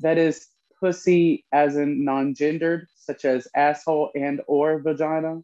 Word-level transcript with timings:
That 0.00 0.16
is 0.16 0.46
pussy 0.80 1.44
as 1.52 1.76
in 1.76 2.04
non-gendered, 2.06 2.86
such 2.96 3.26
as 3.26 3.46
asshole 3.54 4.10
and 4.14 4.40
or 4.46 4.78
vagina. 4.78 5.42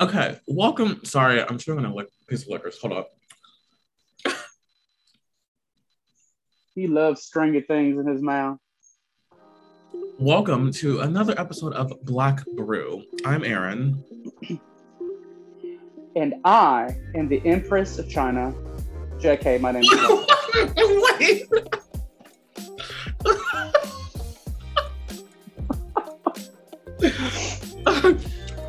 okay, 0.00 0.40
welcome. 0.48 1.04
Sorry, 1.04 1.40
I'm 1.40 1.58
chewing 1.58 1.78
on 1.78 1.84
a 1.84 1.94
li- 1.94 2.06
piece 2.28 2.42
of 2.42 2.48
liquor. 2.48 2.72
Hold 2.82 2.94
up. 2.94 3.10
He 6.74 6.88
loves 6.88 7.22
stringy 7.22 7.60
things 7.60 8.00
in 8.00 8.06
his 8.08 8.20
mouth. 8.20 8.58
Welcome 10.18 10.72
to 10.72 11.02
another 11.02 11.38
episode 11.38 11.72
of 11.74 11.92
Black 12.02 12.44
Brew. 12.56 13.04
I'm 13.24 13.44
Aaron. 13.44 14.02
And 16.16 16.34
I 16.44 16.96
am 17.14 17.28
the 17.28 17.40
Empress 17.46 18.00
of 18.00 18.08
China. 18.08 18.52
JK, 19.18 19.60
my 19.60 19.72
name 19.72 19.82
is. 19.82 19.90
Wait. 21.20 21.46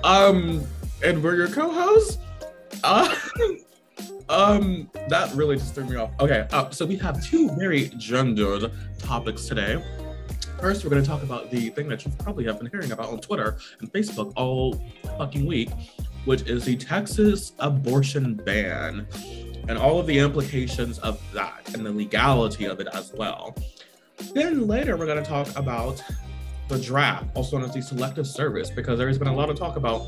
um, 0.04 0.64
and 1.04 1.24
we're 1.24 1.36
your 1.36 1.50
co-hosts. 1.50 2.18
Uh, 2.84 3.14
um, 4.30 4.90
that 5.10 5.34
really 5.36 5.58
just 5.58 5.76
threw 5.76 5.86
me 5.86 5.96
off. 5.96 6.12
Okay, 6.20 6.48
uh, 6.52 6.70
so 6.70 6.86
we 6.86 6.96
have 6.98 7.24
two 7.24 7.50
very 7.58 7.90
gendered 7.98 8.72
topics 9.00 9.46
today. 9.46 9.84
First, 10.60 10.84
we're 10.84 10.90
going 10.90 11.04
to 11.04 11.08
talk 11.08 11.22
about 11.22 11.52
the 11.52 11.70
thing 11.70 11.88
that 11.90 12.04
you 12.04 12.12
probably 12.18 12.44
have 12.46 12.58
been 12.58 12.70
hearing 12.72 12.92
about 12.92 13.10
on 13.10 13.20
Twitter 13.20 13.58
and 13.80 13.92
Facebook 13.94 14.34
all 14.36 14.82
fucking 15.18 15.46
week, 15.46 15.70
which 16.28 16.42
is 16.42 16.66
the 16.66 16.76
Texas 16.76 17.54
abortion 17.60 18.34
ban 18.36 19.08
and 19.70 19.78
all 19.78 19.98
of 19.98 20.06
the 20.08 20.20
implications 20.20 21.00
of 21.00 21.22
that 21.34 21.74
and 21.74 21.86
the 21.86 21.92
legality 21.92 22.66
of 22.66 22.82
it 22.82 22.88
as 22.94 23.14
well. 23.14 23.56
Then 24.34 24.68
later, 24.68 24.98
we're 24.98 25.06
going 25.06 25.24
to 25.24 25.30
talk 25.30 25.48
about 25.58 26.04
the 26.68 26.78
draft, 26.80 27.28
also 27.34 27.58
known 27.58 27.70
as 27.70 27.74
the 27.76 27.82
selective 27.82 28.28
service, 28.28 28.70
because 28.70 29.00
there's 29.00 29.18
been 29.18 29.30
a 29.30 29.36
lot 29.36 29.50
of 29.50 29.58
talk 29.58 29.78
about 29.78 30.06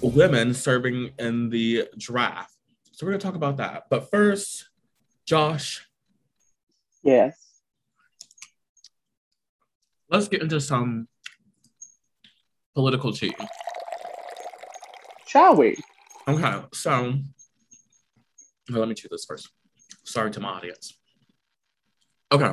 women 0.00 0.54
serving 0.54 1.10
in 1.18 1.50
the 1.50 1.86
draft. 1.98 2.54
So 2.92 3.04
we're 3.04 3.12
going 3.12 3.20
to 3.20 3.26
talk 3.26 3.34
about 3.34 3.58
that. 3.58 3.84
But 3.90 4.10
first, 4.10 4.70
Josh, 5.26 5.86
Yes. 7.02 7.36
let's 10.08 10.28
get 10.28 10.40
into 10.40 10.62
some 10.62 11.08
political 12.74 13.12
tea. 13.12 13.34
Shall 15.34 15.56
we? 15.56 15.76
Okay, 16.28 16.62
so 16.72 17.12
let 18.68 18.88
me 18.88 18.94
do 18.94 19.08
this 19.10 19.24
first. 19.24 19.50
Sorry 20.04 20.30
to 20.30 20.38
my 20.38 20.50
audience. 20.50 20.96
Okay, 22.30 22.52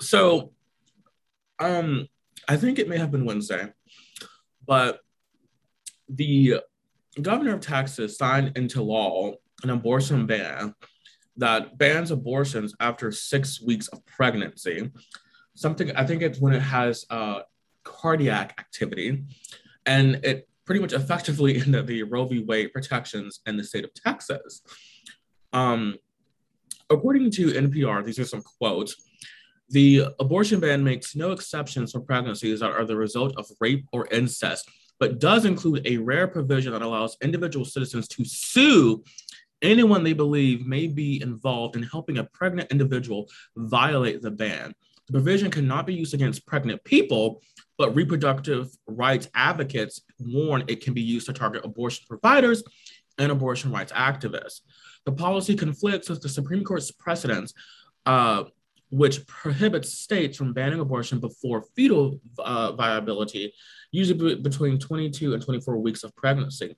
so 0.00 0.52
um, 1.60 2.08
I 2.48 2.56
think 2.56 2.80
it 2.80 2.88
may 2.88 2.98
have 2.98 3.12
been 3.12 3.24
Wednesday, 3.24 3.68
but 4.66 4.98
the 6.08 6.56
governor 7.22 7.54
of 7.54 7.60
Texas 7.60 8.18
signed 8.18 8.56
into 8.56 8.82
law 8.82 9.34
an 9.62 9.70
abortion 9.70 10.26
ban 10.26 10.74
that 11.36 11.78
bans 11.78 12.10
abortions 12.10 12.74
after 12.80 13.12
six 13.12 13.62
weeks 13.62 13.86
of 13.86 14.04
pregnancy. 14.06 14.90
Something 15.54 15.94
I 15.94 16.04
think 16.04 16.22
it's 16.22 16.40
when 16.40 16.52
it 16.52 16.62
has 16.62 17.06
uh, 17.10 17.42
cardiac 17.84 18.56
activity, 18.58 19.22
and 19.86 20.16
it 20.24 20.48
pretty 20.68 20.82
much 20.82 20.92
effectively 20.92 21.56
ended 21.62 21.86
the 21.86 22.02
Roe 22.02 22.26
v. 22.26 22.40
Wade 22.40 22.74
protections 22.74 23.40
in 23.46 23.56
the 23.56 23.64
state 23.64 23.84
of 23.84 23.94
Texas. 23.94 24.60
Um, 25.54 25.96
according 26.90 27.30
to 27.32 27.46
NPR, 27.46 28.04
these 28.04 28.18
are 28.18 28.26
some 28.26 28.42
quotes. 28.42 28.94
The 29.70 30.14
abortion 30.20 30.60
ban 30.60 30.84
makes 30.84 31.16
no 31.16 31.32
exceptions 31.32 31.92
for 31.92 32.00
pregnancies 32.00 32.60
that 32.60 32.72
are 32.72 32.84
the 32.84 32.96
result 32.96 33.34
of 33.38 33.46
rape 33.60 33.86
or 33.94 34.08
incest, 34.08 34.70
but 35.00 35.18
does 35.18 35.46
include 35.46 35.86
a 35.86 35.96
rare 35.96 36.28
provision 36.28 36.72
that 36.72 36.82
allows 36.82 37.16
individual 37.22 37.64
citizens 37.64 38.06
to 38.08 38.24
sue 38.26 39.02
anyone 39.62 40.04
they 40.04 40.12
believe 40.12 40.66
may 40.66 40.86
be 40.86 41.22
involved 41.22 41.76
in 41.76 41.82
helping 41.82 42.18
a 42.18 42.24
pregnant 42.24 42.70
individual 42.70 43.26
violate 43.56 44.20
the 44.20 44.30
ban. 44.30 44.74
The 45.08 45.14
provision 45.14 45.50
cannot 45.50 45.86
be 45.86 45.94
used 45.94 46.14
against 46.14 46.46
pregnant 46.46 46.84
people, 46.84 47.42
but 47.76 47.94
reproductive 47.94 48.68
rights 48.86 49.28
advocates 49.34 50.02
warn 50.18 50.64
it 50.68 50.82
can 50.82 50.94
be 50.94 51.00
used 51.00 51.26
to 51.26 51.32
target 51.32 51.64
abortion 51.64 52.04
providers 52.08 52.62
and 53.18 53.32
abortion 53.32 53.72
rights 53.72 53.92
activists. 53.92 54.60
The 55.06 55.12
policy 55.12 55.56
conflicts 55.56 56.08
with 56.08 56.20
the 56.20 56.28
Supreme 56.28 56.64
Court's 56.64 56.90
precedents, 56.90 57.54
uh, 58.04 58.44
which 58.90 59.26
prohibits 59.26 59.92
states 59.92 60.36
from 60.36 60.52
banning 60.52 60.80
abortion 60.80 61.18
before 61.20 61.64
fetal 61.76 62.20
uh, 62.38 62.72
viability, 62.72 63.52
usually 63.90 64.34
be- 64.34 64.42
between 64.42 64.78
22 64.78 65.34
and 65.34 65.42
24 65.42 65.78
weeks 65.78 66.04
of 66.04 66.14
pregnancy. 66.16 66.76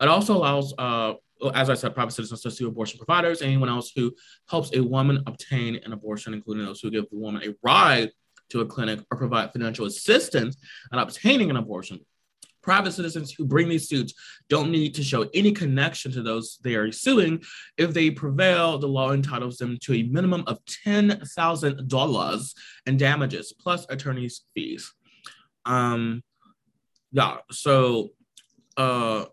It 0.00 0.08
also 0.08 0.36
allows, 0.36 0.74
uh, 0.78 1.14
as 1.54 1.70
I 1.70 1.74
said, 1.74 1.94
private 1.94 2.12
citizens 2.12 2.42
to 2.42 2.50
sue 2.50 2.68
abortion 2.68 2.98
providers, 2.98 3.42
anyone 3.42 3.68
else 3.68 3.92
who 3.94 4.14
helps 4.48 4.74
a 4.76 4.82
woman 4.82 5.22
obtain 5.26 5.80
an 5.84 5.92
abortion, 5.92 6.34
including 6.34 6.64
those 6.64 6.80
who 6.80 6.90
give 6.90 7.08
the 7.10 7.18
woman 7.18 7.42
a 7.42 7.54
ride 7.62 8.10
to 8.50 8.60
a 8.60 8.66
clinic 8.66 9.00
or 9.10 9.16
provide 9.16 9.52
financial 9.52 9.86
assistance 9.86 10.56
in 10.92 10.98
obtaining 10.98 11.50
an 11.50 11.56
abortion. 11.56 12.00
Private 12.62 12.92
citizens 12.92 13.32
who 13.32 13.46
bring 13.46 13.68
these 13.68 13.88
suits 13.88 14.12
don't 14.50 14.70
need 14.70 14.94
to 14.94 15.02
show 15.02 15.28
any 15.32 15.50
connection 15.52 16.12
to 16.12 16.22
those 16.22 16.58
they 16.62 16.74
are 16.74 16.92
suing. 16.92 17.42
If 17.78 17.94
they 17.94 18.10
prevail, 18.10 18.76
the 18.76 18.86
law 18.86 19.12
entitles 19.12 19.56
them 19.56 19.78
to 19.82 19.94
a 19.94 20.02
minimum 20.02 20.44
of 20.46 20.58
$10,000 20.86 22.54
in 22.86 22.96
damages 22.98 23.54
plus 23.58 23.86
attorney's 23.88 24.42
fees. 24.52 24.92
Um, 25.64 26.22
yeah, 27.12 27.38
so 27.50 28.10
uh, 28.76 29.24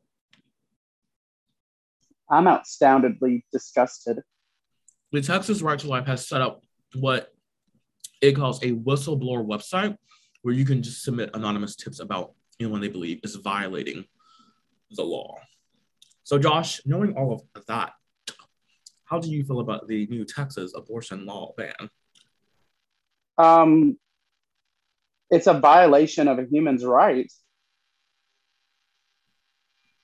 I'm 2.29 2.45
outstandingly 2.45 3.43
disgusted. 3.51 4.21
the 5.11 5.21
Texas 5.21 5.61
Right 5.61 5.79
to 5.79 5.87
Life 5.87 6.07
has 6.07 6.27
set 6.27 6.41
up 6.41 6.61
what 6.95 7.33
it 8.21 8.33
calls 8.33 8.61
a 8.63 8.73
whistleblower 8.73 9.45
website 9.45 9.95
where 10.41 10.53
you 10.53 10.65
can 10.65 10.81
just 10.81 11.03
submit 11.03 11.29
anonymous 11.33 11.75
tips 11.75 11.99
about 11.99 12.33
anyone 12.59 12.81
they 12.81 12.87
believe 12.87 13.19
is 13.23 13.35
violating 13.35 14.05
the 14.91 15.03
law. 15.03 15.35
So, 16.23 16.37
Josh, 16.37 16.81
knowing 16.85 17.13
all 17.13 17.47
of 17.55 17.65
that, 17.67 17.93
how 19.05 19.19
do 19.19 19.29
you 19.29 19.43
feel 19.43 19.61
about 19.61 19.87
the 19.87 20.07
new 20.07 20.25
Texas 20.25 20.73
abortion 20.75 21.25
law 21.25 21.53
ban? 21.55 21.89
Um, 23.37 23.97
it's 25.29 25.47
a 25.47 25.59
violation 25.59 26.27
of 26.27 26.39
a 26.39 26.45
human's 26.45 26.83
rights. 26.83 27.41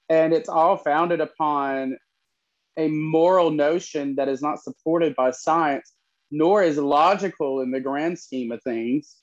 And 0.10 0.34
it's 0.34 0.50
all 0.50 0.78
founded 0.78 1.22
upon 1.22 1.98
a 2.78 2.88
moral 2.88 3.52
notion 3.52 4.16
that 4.16 4.30
is 4.30 4.42
not 4.42 4.62
supported 4.62 5.16
by 5.16 5.32
science, 5.32 5.94
nor 6.32 6.64
is 6.64 6.78
logical 6.78 7.62
in 7.62 7.72
the 7.72 7.80
grand 7.80 8.18
scheme 8.18 8.52
of 8.52 8.62
things. 8.64 9.18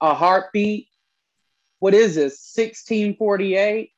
A 0.00 0.14
heartbeat, 0.14 0.88
what 1.78 1.94
is 1.94 2.14
this, 2.14 2.52
1648? 2.54 3.90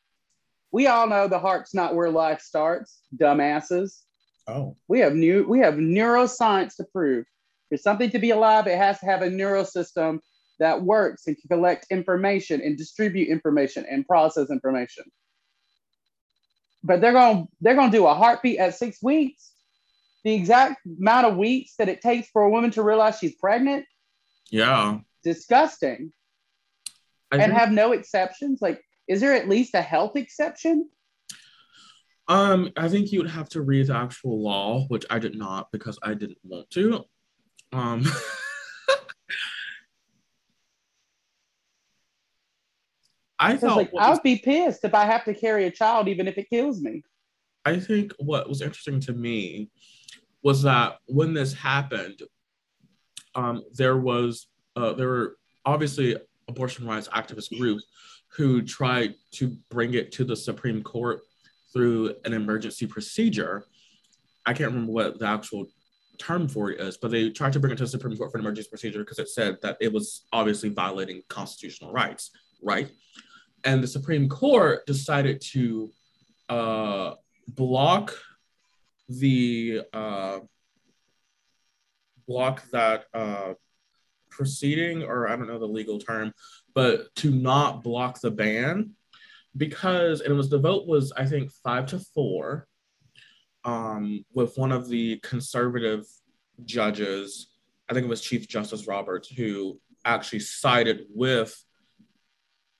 We 0.70 0.86
all 0.86 1.06
know 1.08 1.28
the 1.28 1.38
heart's 1.38 1.74
not 1.74 1.94
where 1.94 2.10
life 2.10 2.40
starts, 2.40 3.00
dumbasses. 3.16 4.02
Oh, 4.46 4.76
We 4.86 5.00
have 5.00 5.14
new 5.14 5.46
we 5.46 5.58
have 5.60 5.74
neuroscience 5.74 6.76
to 6.76 6.84
prove. 6.84 7.26
For 7.68 7.76
something 7.76 8.10
to 8.10 8.18
be 8.18 8.30
alive, 8.30 8.66
it 8.66 8.78
has 8.78 8.98
to 9.00 9.06
have 9.06 9.22
a 9.22 9.28
neural 9.28 9.64
system 9.64 10.20
that 10.58 10.82
works 10.82 11.26
and 11.26 11.36
can 11.36 11.48
collect 11.48 11.86
information 11.90 12.60
and 12.62 12.76
distribute 12.76 13.28
information 13.28 13.84
and 13.88 14.06
process 14.06 14.50
information. 14.50 15.04
But 16.82 17.00
they're 17.00 17.12
going 17.12 17.48
they're 17.60 17.74
going 17.74 17.90
to 17.90 17.96
do 17.96 18.06
a 18.06 18.14
heartbeat 18.14 18.58
at 18.58 18.74
6 18.74 19.02
weeks. 19.02 19.52
The 20.24 20.34
exact 20.34 20.80
amount 20.86 21.26
of 21.26 21.36
weeks 21.36 21.74
that 21.78 21.88
it 21.88 22.00
takes 22.00 22.28
for 22.30 22.42
a 22.42 22.50
woman 22.50 22.70
to 22.72 22.82
realize 22.82 23.18
she's 23.18 23.36
pregnant, 23.36 23.86
yeah. 24.50 24.98
disgusting. 25.24 26.12
I 27.30 27.36
and 27.36 27.44
think, 27.44 27.58
have 27.58 27.70
no 27.72 27.92
exceptions. 27.92 28.60
Like 28.60 28.82
is 29.06 29.20
there 29.20 29.34
at 29.34 29.48
least 29.48 29.74
a 29.74 29.82
health 29.82 30.16
exception? 30.16 30.88
um, 32.28 32.70
I 32.76 32.88
think 32.88 33.10
you 33.10 33.20
would 33.20 33.30
have 33.30 33.48
to 33.50 33.62
read 33.62 33.86
the 33.86 33.96
actual 33.96 34.42
law, 34.42 34.84
which 34.88 35.06
I 35.08 35.18
did 35.18 35.34
not 35.34 35.72
because 35.72 35.98
I 36.02 36.14
didn't 36.14 36.38
want 36.42 36.68
to. 36.70 37.04
Um, 37.72 38.04
I 43.38 43.56
thought 43.56 43.76
like 43.76 43.92
what 43.92 44.02
I 44.02 44.10
was 44.10 44.18
would 44.18 44.22
be 44.24 44.38
pissed 44.38 44.84
if 44.84 44.94
I 44.94 45.04
have 45.04 45.24
to 45.24 45.34
carry 45.34 45.66
a 45.66 45.70
child 45.70 46.08
even 46.08 46.26
if 46.26 46.38
it 46.38 46.48
kills 46.50 46.80
me. 46.80 47.02
I 47.64 47.78
think 47.78 48.12
what 48.18 48.48
was 48.48 48.62
interesting 48.62 49.00
to 49.00 49.12
me 49.12 49.70
was 50.42 50.62
that 50.62 50.98
when 51.06 51.34
this 51.34 51.52
happened, 51.52 52.22
um, 53.34 53.62
there 53.74 53.96
was 53.96 54.48
uh, 54.76 54.92
there 54.92 55.08
were 55.08 55.36
obviously 55.64 56.16
abortion 56.48 56.86
rights 56.86 57.08
activist 57.08 57.56
groups 57.58 57.84
who 58.28 58.62
tried 58.62 59.14
to 59.32 59.56
bring 59.70 59.94
it 59.94 60.12
to 60.12 60.24
the 60.24 60.36
Supreme 60.36 60.82
Court 60.82 61.20
through 61.72 62.14
an 62.24 62.32
emergency 62.32 62.86
procedure. 62.86 63.64
I 64.46 64.54
can't 64.54 64.70
remember 64.70 64.92
what 64.92 65.18
the 65.18 65.26
actual 65.26 65.66
term 66.18 66.48
for 66.48 66.70
it 66.70 66.80
is, 66.80 66.96
but 66.96 67.10
they 67.10 67.30
tried 67.30 67.52
to 67.52 67.60
bring 67.60 67.72
it 67.72 67.76
to 67.76 67.84
the 67.84 67.88
Supreme 67.88 68.16
Court 68.16 68.32
for 68.32 68.38
an 68.38 68.44
emergency 68.44 68.70
procedure 68.70 69.00
because 69.00 69.18
it 69.18 69.28
said 69.28 69.58
that 69.62 69.76
it 69.80 69.92
was 69.92 70.26
obviously 70.32 70.68
violating 70.68 71.22
constitutional 71.28 71.92
rights, 71.92 72.30
right? 72.62 72.90
And 73.64 73.82
the 73.82 73.88
Supreme 73.88 74.28
Court 74.28 74.86
decided 74.86 75.40
to 75.52 75.90
uh, 76.48 77.14
block 77.48 78.14
the 79.08 79.82
uh, 79.92 80.38
block 82.26 82.62
that 82.70 83.04
uh, 83.14 83.54
proceeding, 84.30 85.02
or 85.02 85.28
I 85.28 85.36
don't 85.36 85.48
know 85.48 85.58
the 85.58 85.66
legal 85.66 85.98
term, 85.98 86.32
but 86.74 87.14
to 87.16 87.30
not 87.30 87.82
block 87.82 88.20
the 88.20 88.30
ban 88.30 88.90
because 89.56 90.20
and 90.20 90.32
it 90.32 90.36
was 90.36 90.50
the 90.50 90.58
vote 90.58 90.86
was 90.86 91.12
I 91.16 91.26
think 91.26 91.50
five 91.64 91.86
to 91.86 91.98
four, 91.98 92.68
um, 93.64 94.24
with 94.32 94.56
one 94.56 94.72
of 94.72 94.88
the 94.88 95.18
conservative 95.18 96.04
judges, 96.64 97.48
I 97.88 97.94
think 97.94 98.04
it 98.04 98.10
was 98.10 98.20
Chief 98.20 98.48
Justice 98.48 98.86
Roberts, 98.86 99.28
who 99.28 99.80
actually 100.04 100.40
sided 100.40 101.06
with 101.10 101.64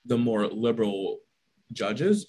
the 0.09 0.17
more 0.17 0.47
liberal 0.47 1.19
judges. 1.71 2.27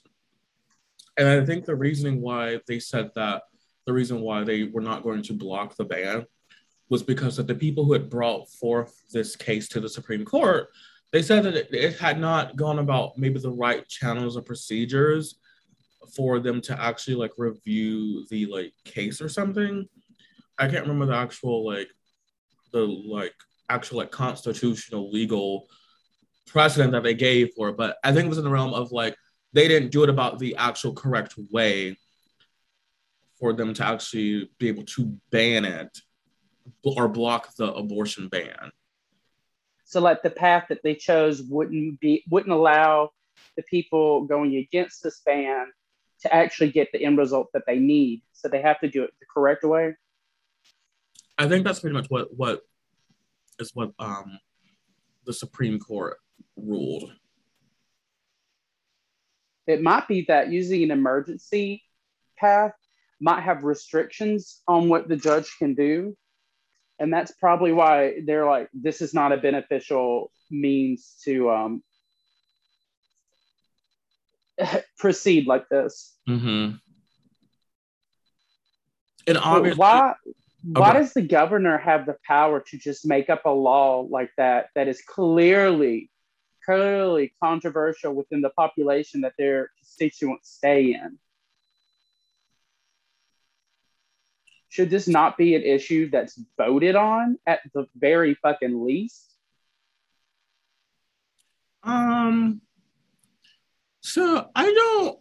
And 1.17 1.27
I 1.27 1.45
think 1.45 1.65
the 1.65 1.75
reasoning 1.75 2.21
why 2.21 2.61
they 2.69 2.79
said 2.79 3.11
that 3.17 3.43
the 3.87 3.93
reason 3.93 4.21
why 4.21 4.45
they 4.45 4.65
were 4.65 4.83
not 4.83 5.03
going 5.03 5.23
to 5.23 5.33
block 5.33 5.75
the 5.75 5.85
ban 5.85 6.27
was 6.91 7.03
because 7.03 7.39
of 7.39 7.47
the 7.47 7.55
people 7.55 7.85
who 7.85 7.95
had 7.95 8.11
brought 8.11 8.49
forth 8.49 9.03
this 9.11 9.35
case 9.35 9.69
to 9.69 9.81
the 9.81 9.89
Supreme 9.89 10.25
Court. 10.25 10.69
They 11.13 11.23
said 11.23 11.45
that 11.45 11.57
it, 11.57 11.69
it 11.73 11.99
had 11.99 12.21
not 12.21 12.57
gone 12.57 12.79
about 12.79 13.19
maybe 13.19 13.41
the 13.41 13.51
right 13.51 13.89
channels 13.89 14.37
or 14.37 14.43
procedures 14.43 15.41
for 16.15 16.39
them 16.39 16.61
to 16.63 16.81
actually 16.81 17.17
like 17.17 17.33
review 17.37 18.27
the 18.29 18.47
like 18.47 18.73
case 18.85 19.21
or 19.21 19.29
something. 19.29 19.89
I 20.59 20.69
can't 20.69 20.87
remember 20.87 21.07
the 21.07 21.17
actual 21.17 21.67
like 21.67 21.89
the 22.73 22.81
like 22.81 23.35
actual 23.69 23.99
like 23.99 24.11
constitutional 24.11 25.11
legal 25.11 25.67
precedent 26.51 26.93
that 26.93 27.03
they 27.03 27.15
gave 27.15 27.51
for 27.57 27.69
it, 27.69 27.77
but 27.77 27.97
I 28.05 28.13
think 28.13 28.27
it 28.27 28.29
was 28.29 28.39
in 28.39 28.45
the 28.45 28.51
realm 28.51 28.75
of 28.75 28.93
like 28.93 29.17
they 29.53 29.69
didn't 29.69 29.91
do 29.91 30.03
it 30.03 30.09
about 30.09 30.39
the 30.39 30.57
actual 30.57 30.93
correct 30.93 31.35
way 31.51 31.97
for 33.39 33.53
them 33.53 33.73
to 33.75 33.87
actually 33.87 34.51
be 34.59 34.69
able 34.69 34.85
to 34.85 35.17
ban 35.31 35.65
it 35.65 35.99
or 36.85 37.09
block 37.09 37.55
the 37.57 37.73
abortion 37.73 38.29
ban. 38.29 38.71
So 39.85 40.01
like 40.01 40.23
the 40.23 40.31
path 40.31 40.67
that 40.69 40.83
they 40.85 40.95
chose 40.95 41.43
wouldn't 41.43 41.99
be 42.01 42.25
wouldn't 42.31 42.53
allow 42.53 43.11
the 43.57 43.63
people 43.63 44.25
going 44.27 44.57
against 44.57 45.03
this 45.03 45.21
ban 45.25 45.67
to 46.23 46.35
actually 46.35 46.71
get 46.71 46.89
the 46.93 47.05
end 47.05 47.19
result 47.19 47.49
that 47.55 47.63
they 47.67 47.79
need. 47.79 48.23
So 48.33 48.49
they 48.49 48.61
have 48.61 48.79
to 48.81 48.89
do 48.89 49.03
it 49.03 49.11
the 49.19 49.27
correct 49.33 49.65
way. 49.65 49.95
I 51.39 51.49
think 51.49 51.65
that's 51.65 51.81
pretty 51.81 51.95
much 51.95 52.07
what 52.09 52.29
what 52.37 52.61
is 53.59 53.71
what 53.75 53.93
um 53.99 54.39
the 55.25 55.33
Supreme 55.33 55.79
Court 55.79 56.19
ruled. 56.65 57.13
It 59.67 59.83
might 59.83 60.09
be 60.09 60.25
that 60.29 60.51
using 60.51 60.83
an 60.83 60.91
emergency 60.91 61.83
path 62.39 62.73
might 63.21 63.43
have 63.43 63.65
restrictions 63.65 64.63
on 64.67 64.89
what 64.89 65.09
the 65.09 65.17
judge 65.17 65.57
can 65.59 65.75
do. 65.75 66.17
And 66.99 67.13
that's 67.13 67.33
probably 67.33 67.73
why 67.73 68.21
they're 68.25 68.47
like, 68.47 68.69
this 68.75 69.01
is 69.01 69.15
not 69.15 69.33
a 69.33 69.37
beneficial 69.37 70.31
means 70.51 71.17
to 71.25 71.51
um, 71.51 71.83
proceed 74.99 75.47
like 75.47 75.69
this. 75.69 76.17
Mm-hmm. 76.29 76.77
And 79.27 79.39
obviously, 79.39 79.79
why 79.79 80.15
why 80.63 80.91
okay. 80.91 80.99
does 80.99 81.13
the 81.15 81.23
governor 81.23 81.79
have 81.79 82.05
the 82.05 82.17
power 82.27 82.61
to 82.61 82.79
just 82.79 83.07
make 83.07 83.31
up 83.31 83.47
a 83.47 83.51
law 83.51 84.01
like 84.01 84.31
that 84.37 84.67
that 84.75 84.89
is 84.89 85.01
clearly 85.03 86.11
clearly 86.65 87.33
controversial 87.43 88.15
within 88.15 88.41
the 88.41 88.51
population 88.51 89.23
that 89.23 89.35
their 89.39 89.71
constituents 89.79 90.51
stay 90.51 90.95
in? 90.95 91.19
Should 94.69 94.91
this 94.91 95.09
not 95.09 95.37
be 95.37 95.55
an 95.57 95.63
issue 95.63 96.11
that's 96.11 96.41
voted 96.57 96.95
on 96.95 97.39
at 97.47 97.61
the 97.75 97.87
very 97.97 98.35
fucking 98.35 98.85
least? 98.85 99.35
Um 101.83 102.61
so 104.03 104.49
I 104.55 104.73
don't 104.73 105.19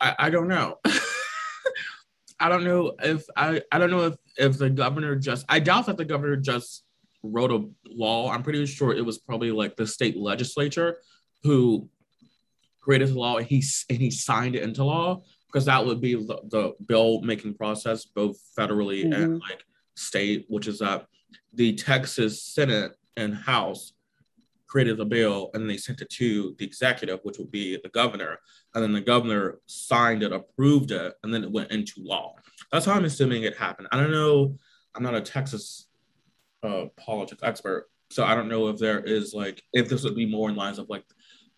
I, 0.00 0.14
I 0.18 0.30
don't 0.30 0.48
know. 0.48 0.78
I 2.40 2.48
don't 2.48 2.62
know 2.62 2.92
if 3.02 3.24
I 3.36 3.62
I 3.72 3.78
don't 3.78 3.90
know 3.90 4.06
if 4.06 4.14
if 4.36 4.58
the 4.58 4.70
governor 4.70 5.16
just 5.16 5.44
I 5.48 5.58
doubt 5.58 5.86
that 5.86 5.96
the 5.96 6.04
governor 6.04 6.36
just 6.36 6.84
wrote 7.22 7.50
a 7.50 7.68
law. 7.86 8.30
I'm 8.30 8.42
pretty 8.42 8.64
sure 8.66 8.92
it 8.92 9.04
was 9.04 9.18
probably 9.18 9.50
like 9.50 9.76
the 9.76 9.86
state 9.86 10.16
legislature 10.16 10.98
who 11.42 11.88
created 12.80 13.08
the 13.08 13.18
law 13.18 13.36
and 13.36 13.46
he 13.46 13.62
and 13.90 13.98
he 13.98 14.10
signed 14.10 14.56
it 14.56 14.62
into 14.62 14.84
law 14.84 15.22
because 15.46 15.64
that 15.64 15.84
would 15.84 16.00
be 16.00 16.14
the, 16.14 16.40
the 16.50 16.72
bill 16.86 17.20
making 17.22 17.54
process 17.54 18.04
both 18.04 18.38
federally 18.56 19.04
mm-hmm. 19.04 19.12
and 19.12 19.40
like 19.40 19.64
state, 19.96 20.46
which 20.48 20.68
is 20.68 20.78
that 20.78 21.06
the 21.54 21.74
Texas 21.74 22.42
Senate 22.42 22.92
and 23.16 23.34
House 23.34 23.92
created 24.66 24.98
the 24.98 25.04
bill 25.04 25.50
and 25.54 25.68
they 25.68 25.76
sent 25.76 26.02
it 26.02 26.10
to 26.10 26.54
the 26.58 26.64
executive, 26.64 27.20
which 27.22 27.38
would 27.38 27.50
be 27.50 27.78
the 27.82 27.88
governor. 27.88 28.38
And 28.74 28.82
then 28.82 28.92
the 28.92 29.00
governor 29.00 29.58
signed 29.66 30.22
it, 30.22 30.32
approved 30.32 30.90
it, 30.90 31.14
and 31.22 31.32
then 31.32 31.42
it 31.42 31.50
went 31.50 31.72
into 31.72 31.94
law. 31.98 32.34
That's 32.70 32.84
how 32.84 32.92
I'm 32.92 33.06
assuming 33.06 33.42
it 33.42 33.56
happened. 33.56 33.88
I 33.90 33.96
don't 33.96 34.12
know. 34.12 34.56
I'm 34.94 35.02
not 35.02 35.14
a 35.14 35.20
Texas 35.22 35.87
uh, 36.62 36.86
politics 36.96 37.42
expert, 37.42 37.88
so 38.10 38.24
I 38.24 38.34
don't 38.34 38.48
know 38.48 38.68
if 38.68 38.78
there 38.78 39.00
is 39.00 39.34
like 39.34 39.62
if 39.72 39.88
this 39.88 40.04
would 40.04 40.16
be 40.16 40.26
more 40.26 40.48
in 40.48 40.56
lines 40.56 40.78
of 40.78 40.88
like 40.88 41.04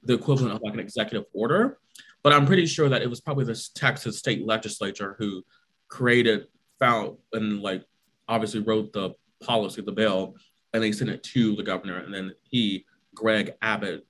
the 0.02 0.14
equivalent 0.14 0.55
of 0.55 0.62
like 0.62 0.75
an 0.75 0.81
executive 0.81 1.26
order. 1.32 1.79
But 2.23 2.32
I'm 2.32 2.47
pretty 2.47 2.67
sure 2.67 2.88
that 2.88 3.02
it 3.02 3.08
was 3.08 3.20
probably 3.20 3.44
the 3.44 3.69
Texas 3.75 4.19
state 4.19 4.47
legislature 4.47 5.17
who 5.19 5.43
created, 5.88 6.49
found, 6.79 7.17
and 7.32 7.61
like 7.61 7.85
obviously 8.29 8.61
wrote 8.61 8.93
the 8.93 9.11
policy, 9.43 9.81
the 9.81 9.93
bill, 9.93 10.37
and 10.73 10.82
they 10.82 10.93
sent 10.93 11.11
it 11.11 11.23
to 11.23 11.56
the 11.56 11.62
governor, 11.62 11.99
and 11.99 12.12
then 12.12 12.32
he 12.43 12.85
Greg 13.14 13.55
Abbott, 13.62 14.06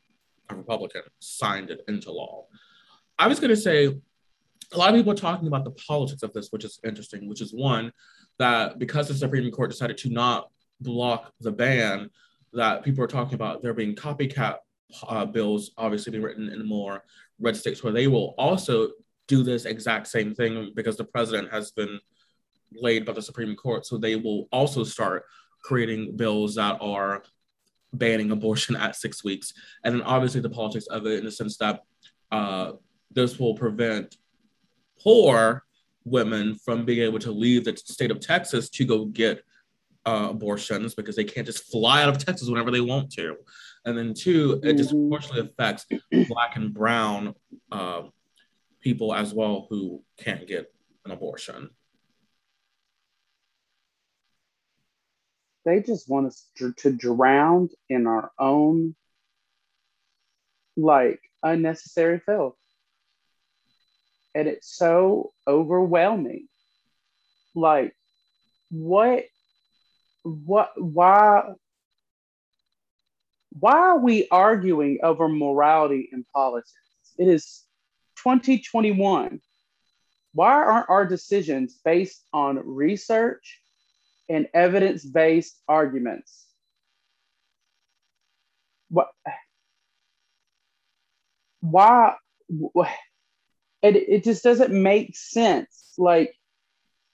a 0.49 0.55
Republican, 0.55 1.03
signed 1.21 1.71
it 1.71 1.83
into 1.89 2.13
law. 2.13 2.47
I 3.19 3.29
was 3.29 3.41
going 3.41 3.51
to 3.51 3.57
say, 3.57 3.87
a 4.73 4.79
lot 4.79 4.91
of 4.91 4.97
people 4.97 5.13
are 5.13 5.17
talking 5.17 5.49
about 5.49 5.65
the 5.65 5.73
politics 5.73 6.23
of 6.23 6.33
this, 6.33 6.49
which 6.51 6.65
is 6.65 6.79
interesting, 6.85 7.29
which 7.29 7.41
is 7.41 7.53
one, 7.53 7.93
that 8.39 8.79
because 8.79 9.09
the 9.09 9.15
Supreme 9.15 9.51
Court 9.51 9.71
decided 9.71 9.99
to 9.99 10.11
not 10.11 10.51
block 10.81 11.33
the 11.41 11.53
ban, 11.53 12.11
that 12.53 12.83
people 12.85 13.05
are 13.05 13.09
talking 13.09 13.35
about 13.35 13.63
there 13.63 13.75
being 13.75 13.95
copycat 13.95 14.57
uh, 15.09 15.25
bills 15.25 15.71
obviously 15.79 16.11
being 16.11 16.23
written 16.23 16.49
in 16.49 16.67
more 16.67 17.05
red 17.39 17.57
states 17.57 17.83
where 17.83 17.93
they 17.93 18.09
will 18.09 18.35
also 18.39 18.89
do 19.29 19.43
this 19.43 19.65
exact 19.65 20.09
same 20.09 20.35
thing 20.35 20.73
because 20.75 20.97
the 20.97 21.05
president 21.05 21.53
has 21.53 21.71
been 21.71 22.01
laid 22.73 23.05
by 23.05 23.13
the 23.13 23.23
Supreme 23.23 23.55
Court. 23.55 23.87
So 23.87 23.97
they 23.97 24.17
will 24.17 24.49
also 24.53 24.85
start 24.85 25.25
creating 25.63 26.17
bills 26.17 26.57
that 26.57 26.79
are 26.81 27.23
banning 27.93 28.31
abortion 28.31 28.77
at 28.77 28.97
six 28.97 29.25
weeks. 29.25 29.53
And 29.85 29.95
then 29.95 30.03
obviously 30.03 30.41
the 30.41 30.51
politics 30.51 30.87
of 30.87 31.07
it 31.07 31.19
in 31.19 31.25
the 31.25 31.31
sense 31.31 31.57
that 31.59 31.83
uh, 32.33 32.73
this 33.11 33.39
will 33.39 33.55
prevent 33.55 34.17
poor 35.01 35.65
women 36.05 36.55
from 36.57 36.85
being 36.85 37.03
able 37.03 37.19
to 37.21 37.31
leave 37.31 37.65
the 37.65 37.77
state 37.77 38.11
of 38.11 38.21
Texas 38.21 38.69
to 38.71 38.85
go 38.85 39.05
get 39.07 39.45
uh, 40.11 40.29
abortions 40.31 40.95
because 40.95 41.15
they 41.15 41.25
can't 41.25 41.47
just 41.47 41.71
fly 41.71 42.03
out 42.03 42.09
of 42.09 42.19
Texas 42.19 42.49
whenever 42.49 42.73
they 42.73 42.81
want 42.81 43.13
to. 43.13 43.37
And 43.85 43.97
then 43.97 44.13
two, 44.13 44.61
it 44.65 44.77
disproportionately 44.77 45.49
affects 45.49 45.87
black 46.29 46.57
and 46.57 46.75
brown 46.75 47.35
uh, 47.71 48.03
people 48.81 49.15
as 49.15 49.33
well 49.33 49.69
who 49.71 50.03
can't 50.19 50.49
get 50.49 50.73
an 51.05 51.13
abortion. 51.13 51.71
They 55.65 55.81
just 55.81 56.09
want 56.09 56.27
us 56.27 56.49
to, 56.57 56.73
to 56.79 56.91
drown 56.91 57.69
in 57.89 58.09
our 58.09 58.33
own 58.39 58.97
like 60.77 61.21
unnecessary 61.43 62.21
filth. 62.27 62.57
And 64.35 64.49
it's 64.49 64.77
so 64.77 65.33
overwhelming. 65.47 66.49
Like, 67.55 67.95
what, 68.71 69.25
what, 70.23 70.71
why, 70.77 71.53
why 73.59 73.73
are 73.73 73.99
we 73.99 74.29
arguing 74.31 74.99
over 75.03 75.29
morality 75.29 76.09
in 76.13 76.25
politics? 76.35 76.73
It 77.19 77.29
is 77.29 77.65
2021. 78.17 79.41
Why 80.33 80.53
aren't 80.53 80.91
our 80.91 81.07
decisions 81.07 81.79
based 81.85 82.25
on 82.33 82.61
research 82.65 83.61
and 84.31 84.49
evidence 84.55 85.05
based 85.05 85.61
arguments. 85.69 86.47
What? 88.89 89.09
Why? 91.61 92.15
and 93.83 93.97
it 93.97 94.25
just 94.25 94.45
doesn't 94.45 94.73
make 94.73 95.17
sense. 95.17 95.95
Like 95.99 96.33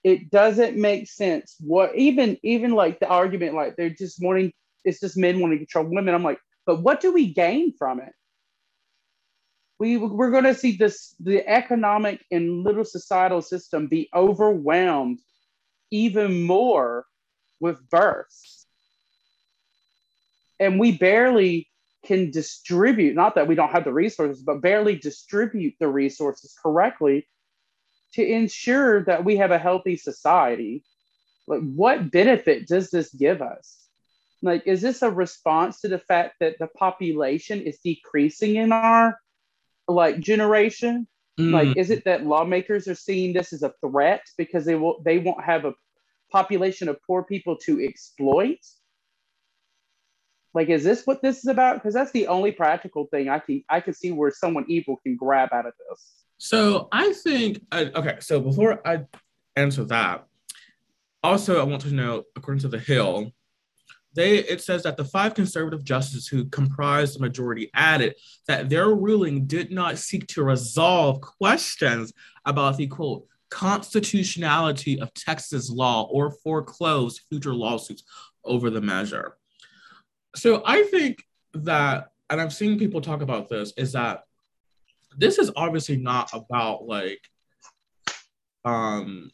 it 0.03 0.29
doesn't 0.29 0.77
make 0.77 1.07
sense. 1.07 1.55
What 1.59 1.95
even 1.95 2.37
even 2.43 2.71
like 2.71 2.99
the 2.99 3.07
argument, 3.07 3.55
like 3.55 3.75
they're 3.75 3.89
just 3.89 4.21
wanting 4.21 4.53
it's 4.85 4.99
just 4.99 5.17
men 5.17 5.39
wanting 5.39 5.59
to 5.59 5.65
control 5.65 5.93
women. 5.93 6.13
I'm 6.13 6.23
like, 6.23 6.39
but 6.65 6.81
what 6.81 7.01
do 7.01 7.11
we 7.11 7.33
gain 7.33 7.73
from 7.77 7.99
it? 7.99 8.13
We 9.79 9.97
we're 9.97 10.31
going 10.31 10.45
to 10.45 10.55
see 10.55 10.77
this 10.77 11.15
the 11.19 11.47
economic 11.47 12.23
and 12.31 12.63
little 12.63 12.85
societal 12.85 13.41
system 13.41 13.87
be 13.87 14.09
overwhelmed 14.13 15.19
even 15.91 16.43
more 16.43 17.05
with 17.59 17.89
births, 17.89 18.65
and 20.59 20.79
we 20.79 20.97
barely 20.97 21.69
can 22.05 22.31
distribute. 22.31 23.15
Not 23.15 23.35
that 23.35 23.47
we 23.47 23.55
don't 23.55 23.71
have 23.71 23.83
the 23.83 23.93
resources, 23.93 24.41
but 24.41 24.61
barely 24.61 24.95
distribute 24.95 25.75
the 25.79 25.87
resources 25.87 26.55
correctly 26.61 27.27
to 28.13 28.25
ensure 28.25 29.03
that 29.05 29.23
we 29.23 29.37
have 29.37 29.51
a 29.51 29.59
healthy 29.59 29.97
society. 29.97 30.83
Like, 31.47 31.61
what 31.61 32.11
benefit 32.11 32.67
does 32.67 32.89
this 32.89 33.13
give 33.13 33.41
us? 33.41 33.87
Like, 34.41 34.63
is 34.65 34.81
this 34.81 35.01
a 35.01 35.09
response 35.09 35.81
to 35.81 35.87
the 35.87 35.99
fact 35.99 36.35
that 36.39 36.59
the 36.59 36.67
population 36.67 37.61
is 37.61 37.79
decreasing 37.83 38.55
in 38.55 38.71
our 38.71 39.19
like 39.87 40.19
generation? 40.19 41.07
Mm. 41.39 41.51
Like, 41.51 41.77
is 41.77 41.89
it 41.89 42.05
that 42.05 42.25
lawmakers 42.25 42.87
are 42.87 42.95
seeing 42.95 43.33
this 43.33 43.53
as 43.53 43.63
a 43.63 43.73
threat 43.81 44.21
because 44.37 44.65
they 44.65 44.75
will 44.75 45.01
they 45.03 45.17
won't 45.17 45.43
have 45.43 45.65
a 45.65 45.73
population 46.31 46.89
of 46.89 47.01
poor 47.05 47.23
people 47.23 47.57
to 47.65 47.83
exploit? 47.83 48.59
Like, 50.57 50.69
is 50.69 50.83
this 50.83 51.05
what 51.05 51.21
this 51.21 51.37
is 51.37 51.45
about? 51.45 51.75
Because 51.75 51.93
that's 51.93 52.09
the 52.13 52.25
only 52.25 52.51
practical 52.51 53.05
thing 53.11 53.29
I 53.29 53.37
can 53.37 53.63
I 53.69 53.79
can 53.79 53.93
see 53.93 54.11
where 54.11 54.31
someone 54.31 54.65
evil 54.67 54.99
can 55.03 55.15
grab 55.15 55.49
out 55.53 55.67
of 55.67 55.73
this. 55.87 56.13
So 56.39 56.87
I 56.91 57.13
think 57.13 57.61
okay. 57.71 58.17
So 58.21 58.41
before 58.41 58.81
I 58.83 59.05
answer 59.55 59.83
that, 59.83 60.25
also 61.21 61.61
I 61.61 61.63
want 61.63 61.83
to 61.83 61.93
know, 61.93 62.23
according 62.35 62.61
to 62.61 62.69
the 62.69 62.79
Hill, 62.79 63.33
they 64.15 64.37
it 64.39 64.61
says 64.61 64.81
that 64.81 64.97
the 64.97 65.05
five 65.05 65.35
conservative 65.35 65.83
justices 65.83 66.27
who 66.27 66.45
comprised 66.45 67.15
the 67.15 67.19
majority 67.19 67.69
added 67.75 68.15
that 68.47 68.67
their 68.67 68.87
ruling 68.87 69.45
did 69.45 69.69
not 69.71 69.99
seek 69.99 70.25
to 70.29 70.43
resolve 70.43 71.21
questions 71.21 72.13
about 72.45 72.77
the 72.77 72.87
quote 72.87 73.27
constitutionality 73.51 74.99
of 74.99 75.13
Texas 75.13 75.69
law 75.69 76.07
or 76.11 76.31
foreclose 76.31 77.19
future 77.29 77.53
lawsuits 77.53 78.01
over 78.43 78.71
the 78.71 78.81
measure. 78.81 79.37
So 80.37 80.61
I 80.65 80.83
think 80.83 81.23
that, 81.53 82.11
and 82.29 82.39
I've 82.39 82.53
seen 82.53 82.77
people 82.77 83.01
talk 83.01 83.21
about 83.21 83.49
this, 83.49 83.73
is 83.75 83.93
that 83.93 84.23
this 85.17 85.39
is 85.39 85.51
obviously 85.55 85.97
not 85.97 86.29
about 86.33 86.85
like 86.85 87.21
um 88.63 89.31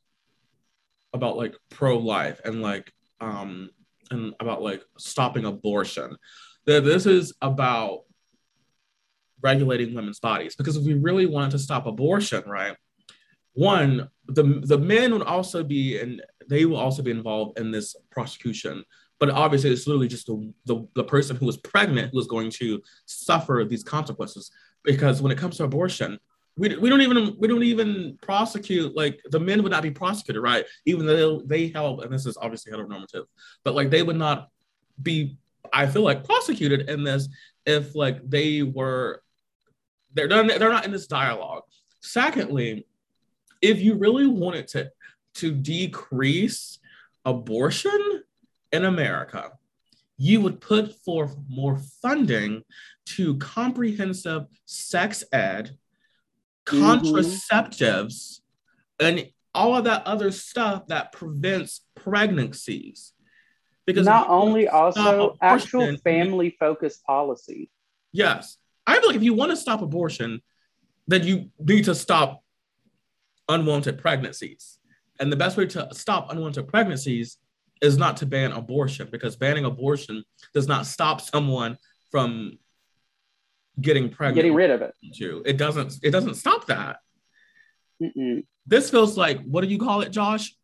about 1.13 1.37
like 1.37 1.55
pro-life 1.69 2.39
and 2.45 2.61
like 2.61 2.91
um 3.19 3.69
and 4.11 4.33
about 4.39 4.61
like 4.61 4.81
stopping 4.97 5.45
abortion. 5.45 6.15
That 6.65 6.85
this 6.85 7.05
is 7.05 7.33
about 7.41 8.03
regulating 9.41 9.93
women's 9.93 10.21
bodies. 10.21 10.55
Because 10.55 10.77
if 10.77 10.85
we 10.85 10.93
really 10.93 11.25
wanted 11.25 11.51
to 11.51 11.59
stop 11.59 11.85
abortion 11.85 12.43
right 12.47 12.77
one 13.53 14.09
the 14.27 14.61
the 14.65 14.77
men 14.77 15.13
would 15.13 15.21
also 15.21 15.63
be 15.63 15.99
and 15.99 16.21
they 16.49 16.65
will 16.65 16.77
also 16.77 17.03
be 17.03 17.11
involved 17.11 17.59
in 17.59 17.71
this 17.71 17.95
prosecution 18.11 18.83
but 19.23 19.29
obviously 19.29 19.69
it's 19.69 19.87
literally 19.87 20.09
just 20.09 20.27
the, 20.27 20.53
the, 20.65 20.85
the 20.95 21.03
person 21.05 21.37
who 21.37 21.45
was 21.45 21.55
pregnant 21.55 22.11
who 22.11 22.19
is 22.19 22.27
going 22.27 22.49
to 22.51 22.81
suffer 23.05 23.65
these 23.65 23.81
consequences 23.81 24.51
because 24.83 25.21
when 25.21 25.31
it 25.31 25.37
comes 25.37 25.55
to 25.55 25.63
abortion, 25.63 26.19
we, 26.57 26.75
we 26.75 26.89
don't 26.89 26.99
even 26.99 27.33
we 27.39 27.47
don't 27.47 27.63
even 27.63 28.17
prosecute 28.21 28.97
like 28.97 29.21
the 29.31 29.39
men 29.39 29.63
would 29.63 29.71
not 29.71 29.81
be 29.81 29.91
prosecuted, 29.91 30.43
right? 30.43 30.65
Even 30.85 31.05
though 31.05 31.39
they 31.39 31.69
help, 31.69 32.03
and 32.03 32.11
this 32.11 32.25
is 32.25 32.35
obviously 32.35 32.73
heteronormative, 32.73 33.23
but 33.63 33.75
like 33.75 33.89
they 33.89 34.03
would 34.03 34.17
not 34.17 34.49
be, 35.01 35.37
I 35.71 35.85
feel 35.87 36.01
like, 36.01 36.25
prosecuted 36.25 36.89
in 36.89 37.05
this 37.05 37.29
if 37.65 37.95
like 37.95 38.29
they 38.29 38.61
were 38.61 39.23
they're 40.13 40.27
not, 40.27 40.59
they're 40.59 40.69
not 40.69 40.83
in 40.83 40.91
this 40.91 41.07
dialogue. 41.07 41.63
Secondly, 42.01 42.85
if 43.61 43.79
you 43.79 43.95
really 43.95 44.27
wanted 44.27 44.67
to 44.67 44.91
to 45.35 45.53
decrease 45.53 46.79
abortion 47.23 48.12
in 48.73 48.85
America, 48.85 49.51
you 50.17 50.41
would 50.41 50.59
put 50.59 50.95
forth 51.05 51.37
more 51.47 51.79
funding 52.01 52.63
to 53.05 53.37
comprehensive 53.37 54.45
sex 54.65 55.23
ed, 55.31 55.77
mm-hmm. 56.65 56.83
contraceptives, 56.83 58.39
and 58.99 59.29
all 59.53 59.75
of 59.75 59.85
that 59.85 60.05
other 60.07 60.31
stuff 60.31 60.87
that 60.87 61.11
prevents 61.11 61.81
pregnancies. 61.95 63.13
Because 63.85 64.05
not 64.05 64.29
only 64.29 64.67
also 64.67 65.35
actual 65.41 65.95
family 65.97 66.55
focused 66.59 67.03
policy. 67.03 67.69
Yes. 68.11 68.57
I 68.87 68.99
feel 68.99 69.07
like 69.07 69.17
if 69.17 69.23
you 69.23 69.33
want 69.33 69.51
to 69.51 69.57
stop 69.57 69.81
abortion, 69.81 70.41
then 71.07 71.23
you 71.23 71.49
need 71.59 71.85
to 71.85 71.95
stop 71.95 72.43
unwanted 73.49 73.97
pregnancies. 73.97 74.79
And 75.19 75.31
the 75.31 75.35
best 75.35 75.57
way 75.57 75.65
to 75.67 75.89
stop 75.91 76.31
unwanted 76.31 76.69
pregnancies 76.69 77.37
is 77.81 77.97
not 77.97 78.17
to 78.17 78.25
ban 78.25 78.51
abortion 78.51 79.07
because 79.11 79.35
banning 79.35 79.65
abortion 79.65 80.23
does 80.53 80.67
not 80.67 80.85
stop 80.85 81.21
someone 81.21 81.77
from 82.11 82.57
getting 83.79 84.09
pregnant. 84.09 84.35
Getting 84.35 84.53
rid 84.53 84.71
of 84.71 84.81
it. 84.81 84.93
Too. 85.13 85.43
It 85.45 85.57
doesn't. 85.57 85.95
It 86.03 86.11
doesn't 86.11 86.35
stop 86.35 86.67
that. 86.67 86.97
Mm-mm. 88.01 88.45
This 88.65 88.89
feels 88.89 89.17
like 89.17 89.43
what 89.43 89.61
do 89.61 89.67
you 89.67 89.77
call 89.79 90.01
it, 90.01 90.09
Josh? 90.11 90.55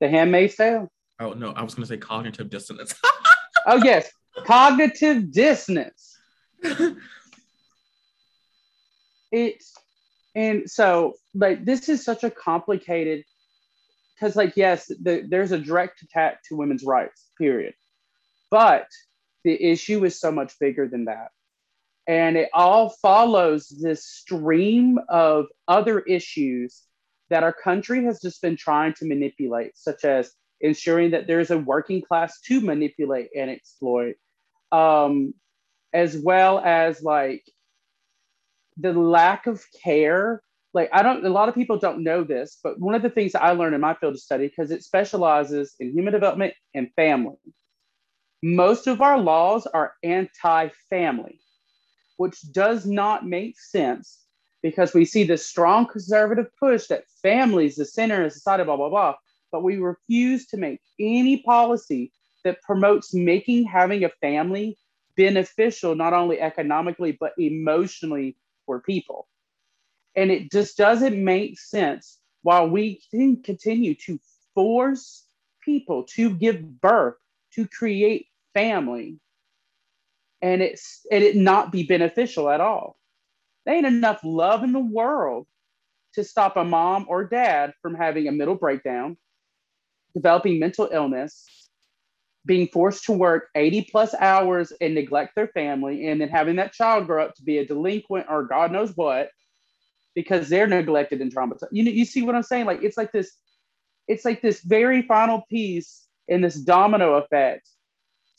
The 0.00 0.08
Handmaid's 0.08 0.56
Tale. 0.56 0.90
Oh 1.18 1.32
no, 1.32 1.50
I 1.52 1.62
was 1.62 1.74
going 1.74 1.84
to 1.84 1.88
say 1.88 1.98
cognitive 1.98 2.48
dissonance. 2.48 2.94
oh 3.66 3.82
yes, 3.84 4.10
cognitive 4.46 5.30
dissonance. 5.30 6.18
it's 9.32 9.74
and 10.34 10.68
so 10.70 11.14
like 11.34 11.64
this 11.64 11.88
is 11.88 12.04
such 12.04 12.24
a 12.24 12.30
complicated 12.30 13.24
because 14.20 14.36
like 14.36 14.56
yes 14.56 14.86
the, 14.86 15.24
there's 15.28 15.52
a 15.52 15.58
direct 15.58 16.02
attack 16.02 16.42
to 16.44 16.56
women's 16.56 16.84
rights 16.84 17.30
period. 17.38 17.74
But 18.50 18.86
the 19.44 19.62
issue 19.62 20.04
is 20.04 20.20
so 20.20 20.30
much 20.30 20.58
bigger 20.58 20.86
than 20.88 21.06
that. 21.06 21.28
And 22.06 22.36
it 22.36 22.50
all 22.52 22.90
follows 22.90 23.68
this 23.68 24.04
stream 24.04 24.98
of 25.08 25.46
other 25.68 26.00
issues 26.00 26.82
that 27.30 27.44
our 27.44 27.52
country 27.52 28.04
has 28.04 28.20
just 28.20 28.42
been 28.42 28.56
trying 28.56 28.94
to 28.94 29.06
manipulate 29.06 29.76
such 29.76 30.04
as 30.04 30.32
ensuring 30.60 31.12
that 31.12 31.26
there's 31.26 31.50
a 31.50 31.58
working 31.58 32.02
class 32.02 32.40
to 32.40 32.60
manipulate 32.60 33.28
and 33.36 33.50
exploit 33.50 34.16
um, 34.72 35.32
as 35.92 36.16
well 36.16 36.58
as 36.58 37.02
like 37.02 37.44
the 38.76 38.92
lack 38.92 39.46
of 39.46 39.64
care 39.82 40.42
like 40.72 40.88
I 40.92 41.02
don't 41.02 41.24
a 41.24 41.30
lot 41.30 41.48
of 41.48 41.54
people 41.54 41.78
don't 41.78 42.04
know 42.04 42.22
this, 42.22 42.58
but 42.62 42.78
one 42.78 42.94
of 42.94 43.02
the 43.02 43.10
things 43.10 43.32
that 43.32 43.42
I 43.42 43.52
learned 43.52 43.74
in 43.74 43.80
my 43.80 43.94
field 43.94 44.14
of 44.14 44.20
study, 44.20 44.48
because 44.48 44.70
it 44.70 44.84
specializes 44.84 45.74
in 45.80 45.92
human 45.92 46.12
development 46.12 46.54
and 46.74 46.90
family, 46.94 47.36
most 48.42 48.86
of 48.86 49.00
our 49.00 49.18
laws 49.18 49.66
are 49.66 49.94
anti-family, 50.02 51.40
which 52.16 52.40
does 52.52 52.86
not 52.86 53.26
make 53.26 53.58
sense 53.58 54.20
because 54.62 54.94
we 54.94 55.04
see 55.04 55.24
this 55.24 55.46
strong 55.46 55.86
conservative 55.86 56.46
push 56.58 56.86
that 56.86 57.04
family 57.22 57.66
is 57.66 57.76
the 57.76 57.84
center 57.84 58.24
of 58.24 58.32
society, 58.32 58.64
blah, 58.64 58.76
blah, 58.76 58.88
blah. 58.90 59.14
But 59.52 59.62
we 59.62 59.78
refuse 59.78 60.46
to 60.48 60.56
make 60.56 60.80
any 60.98 61.38
policy 61.42 62.12
that 62.44 62.62
promotes 62.62 63.14
making 63.14 63.64
having 63.64 64.04
a 64.04 64.10
family 64.20 64.78
beneficial, 65.16 65.94
not 65.94 66.12
only 66.12 66.40
economically, 66.40 67.16
but 67.18 67.32
emotionally 67.38 68.36
for 68.66 68.80
people. 68.80 69.28
And 70.16 70.30
it 70.30 70.50
just 70.50 70.76
doesn't 70.76 71.22
make 71.22 71.58
sense 71.58 72.18
while 72.42 72.68
we 72.68 73.00
can 73.10 73.42
continue 73.42 73.94
to 74.06 74.18
force 74.54 75.26
people 75.62 76.04
to 76.04 76.30
give 76.30 76.80
birth, 76.80 77.14
to 77.54 77.66
create 77.68 78.26
family, 78.54 79.18
and 80.42 80.62
it's 80.62 81.06
and 81.10 81.22
it 81.22 81.36
not 81.36 81.70
be 81.70 81.82
beneficial 81.84 82.48
at 82.48 82.60
all. 82.60 82.96
There 83.64 83.74
ain't 83.74 83.86
enough 83.86 84.20
love 84.24 84.64
in 84.64 84.72
the 84.72 84.80
world 84.80 85.46
to 86.14 86.24
stop 86.24 86.56
a 86.56 86.64
mom 86.64 87.06
or 87.08 87.24
dad 87.24 87.74
from 87.82 87.94
having 87.94 88.26
a 88.26 88.32
mental 88.32 88.56
breakdown, 88.56 89.16
developing 90.14 90.58
mental 90.58 90.88
illness, 90.90 91.46
being 92.46 92.68
forced 92.68 93.04
to 93.04 93.12
work 93.12 93.48
80 93.54 93.88
plus 93.90 94.14
hours 94.14 94.72
and 94.80 94.94
neglect 94.94 95.34
their 95.36 95.48
family, 95.48 96.08
and 96.08 96.20
then 96.20 96.28
having 96.28 96.56
that 96.56 96.72
child 96.72 97.06
grow 97.06 97.24
up 97.24 97.34
to 97.36 97.42
be 97.42 97.58
a 97.58 97.66
delinquent 97.66 98.26
or 98.28 98.44
God 98.44 98.72
knows 98.72 98.96
what, 98.96 99.30
because 100.14 100.48
they're 100.48 100.66
neglected 100.66 101.20
and 101.20 101.34
traumatized. 101.34 101.68
You 101.72 101.84
know, 101.84 101.90
you 101.90 102.04
see 102.04 102.22
what 102.22 102.34
I'm 102.34 102.42
saying? 102.42 102.66
Like 102.66 102.82
it's 102.82 102.96
like 102.96 103.12
this, 103.12 103.32
it's 104.08 104.24
like 104.24 104.42
this 104.42 104.60
very 104.62 105.02
final 105.02 105.42
piece 105.48 106.06
in 106.28 106.40
this 106.40 106.54
domino 106.54 107.14
effect 107.14 107.68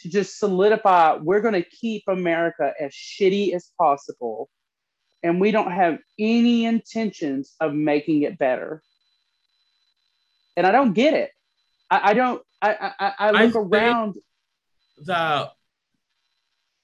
to 0.01 0.09
just 0.09 0.39
solidify 0.39 1.17
we're 1.17 1.41
going 1.41 1.53
to 1.53 1.63
keep 1.63 2.03
America 2.07 2.73
as 2.79 2.91
shitty 2.91 3.53
as 3.53 3.69
possible 3.77 4.49
and 5.23 5.39
we 5.39 5.51
don't 5.51 5.71
have 5.71 5.99
any 6.19 6.65
intentions 6.65 7.55
of 7.59 7.73
making 7.73 8.23
it 8.23 8.37
better. 8.37 8.81
And 10.57 10.65
I 10.65 10.71
don't 10.71 10.93
get 10.93 11.13
it. 11.13 11.31
I, 11.89 12.11
I 12.11 12.13
don't. 12.13 12.41
I 12.61 12.91
I, 12.99 13.13
I 13.19 13.31
look 13.31 13.55
I 13.55 13.59
around. 13.59 14.15
That 15.05 15.51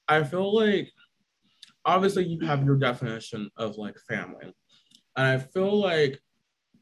I 0.07 0.23
feel 0.23 0.55
like 0.55 0.91
obviously 1.85 2.25
you 2.25 2.45
have 2.45 2.63
your 2.63 2.77
definition 2.77 3.49
of 3.57 3.77
like 3.77 3.95
family, 4.07 4.53
and 5.17 5.25
I 5.25 5.37
feel 5.39 5.79
like 5.79 6.21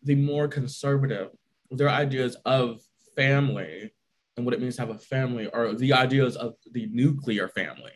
the 0.03 0.15
more 0.15 0.47
conservative 0.47 1.29
their 1.71 1.89
ideas 1.89 2.37
of 2.45 2.81
family 3.15 3.91
and 4.37 4.45
what 4.45 4.53
it 4.53 4.61
means 4.61 4.75
to 4.75 4.81
have 4.81 4.95
a 4.95 4.99
family 4.99 5.49
are 5.49 5.73
the 5.73 5.93
ideas 5.93 6.35
of 6.35 6.55
the 6.71 6.87
nuclear 6.87 7.47
family. 7.47 7.93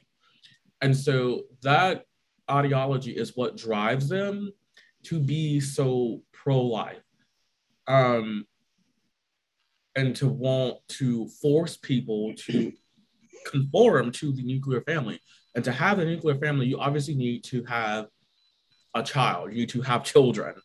And 0.82 0.96
so 0.96 1.44
that 1.62 2.06
ideology 2.50 3.12
is 3.12 3.36
what 3.36 3.58
drives 3.58 4.08
them 4.10 4.52
to 5.04 5.20
be 5.20 5.60
so 5.60 6.24
pro-life 6.32 7.04
um, 7.88 8.46
and 9.96 10.16
to 10.16 10.28
want 10.28 10.78
to 10.88 11.28
force 11.42 11.78
people 11.78 12.34
to 12.38 12.72
conform 13.46 14.12
to 14.12 14.32
the 14.32 14.44
nuclear 14.44 14.82
family 14.82 15.20
and 15.56 15.64
to 15.64 15.72
have 15.72 16.00
a 16.00 16.06
nuclear 16.06 16.36
family 16.36 16.68
you 16.68 16.80
obviously 16.80 17.16
need 17.16 17.44
to 17.44 17.64
have 17.64 18.08
a 18.96 19.04
child 19.04 19.52
you 19.52 19.60
need 19.60 19.70
to 19.70 19.82
have 19.82 20.04
children. 20.04 20.56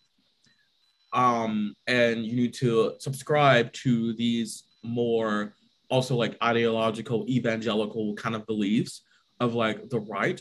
Um, 1.13 1.75
and 1.87 2.25
you 2.25 2.35
need 2.35 2.55
to 2.55 2.95
subscribe 2.99 3.73
to 3.85 4.15
these 4.15 4.65
more 4.83 5.55
also 5.89 6.17
like 6.17 6.37
ideological 6.43 7.25
evangelical 7.29 8.15
kind 8.15 8.35
of 8.35 8.47
beliefs 8.47 9.03
of 9.39 9.55
like 9.55 9.89
the 9.91 10.01
right 10.01 10.41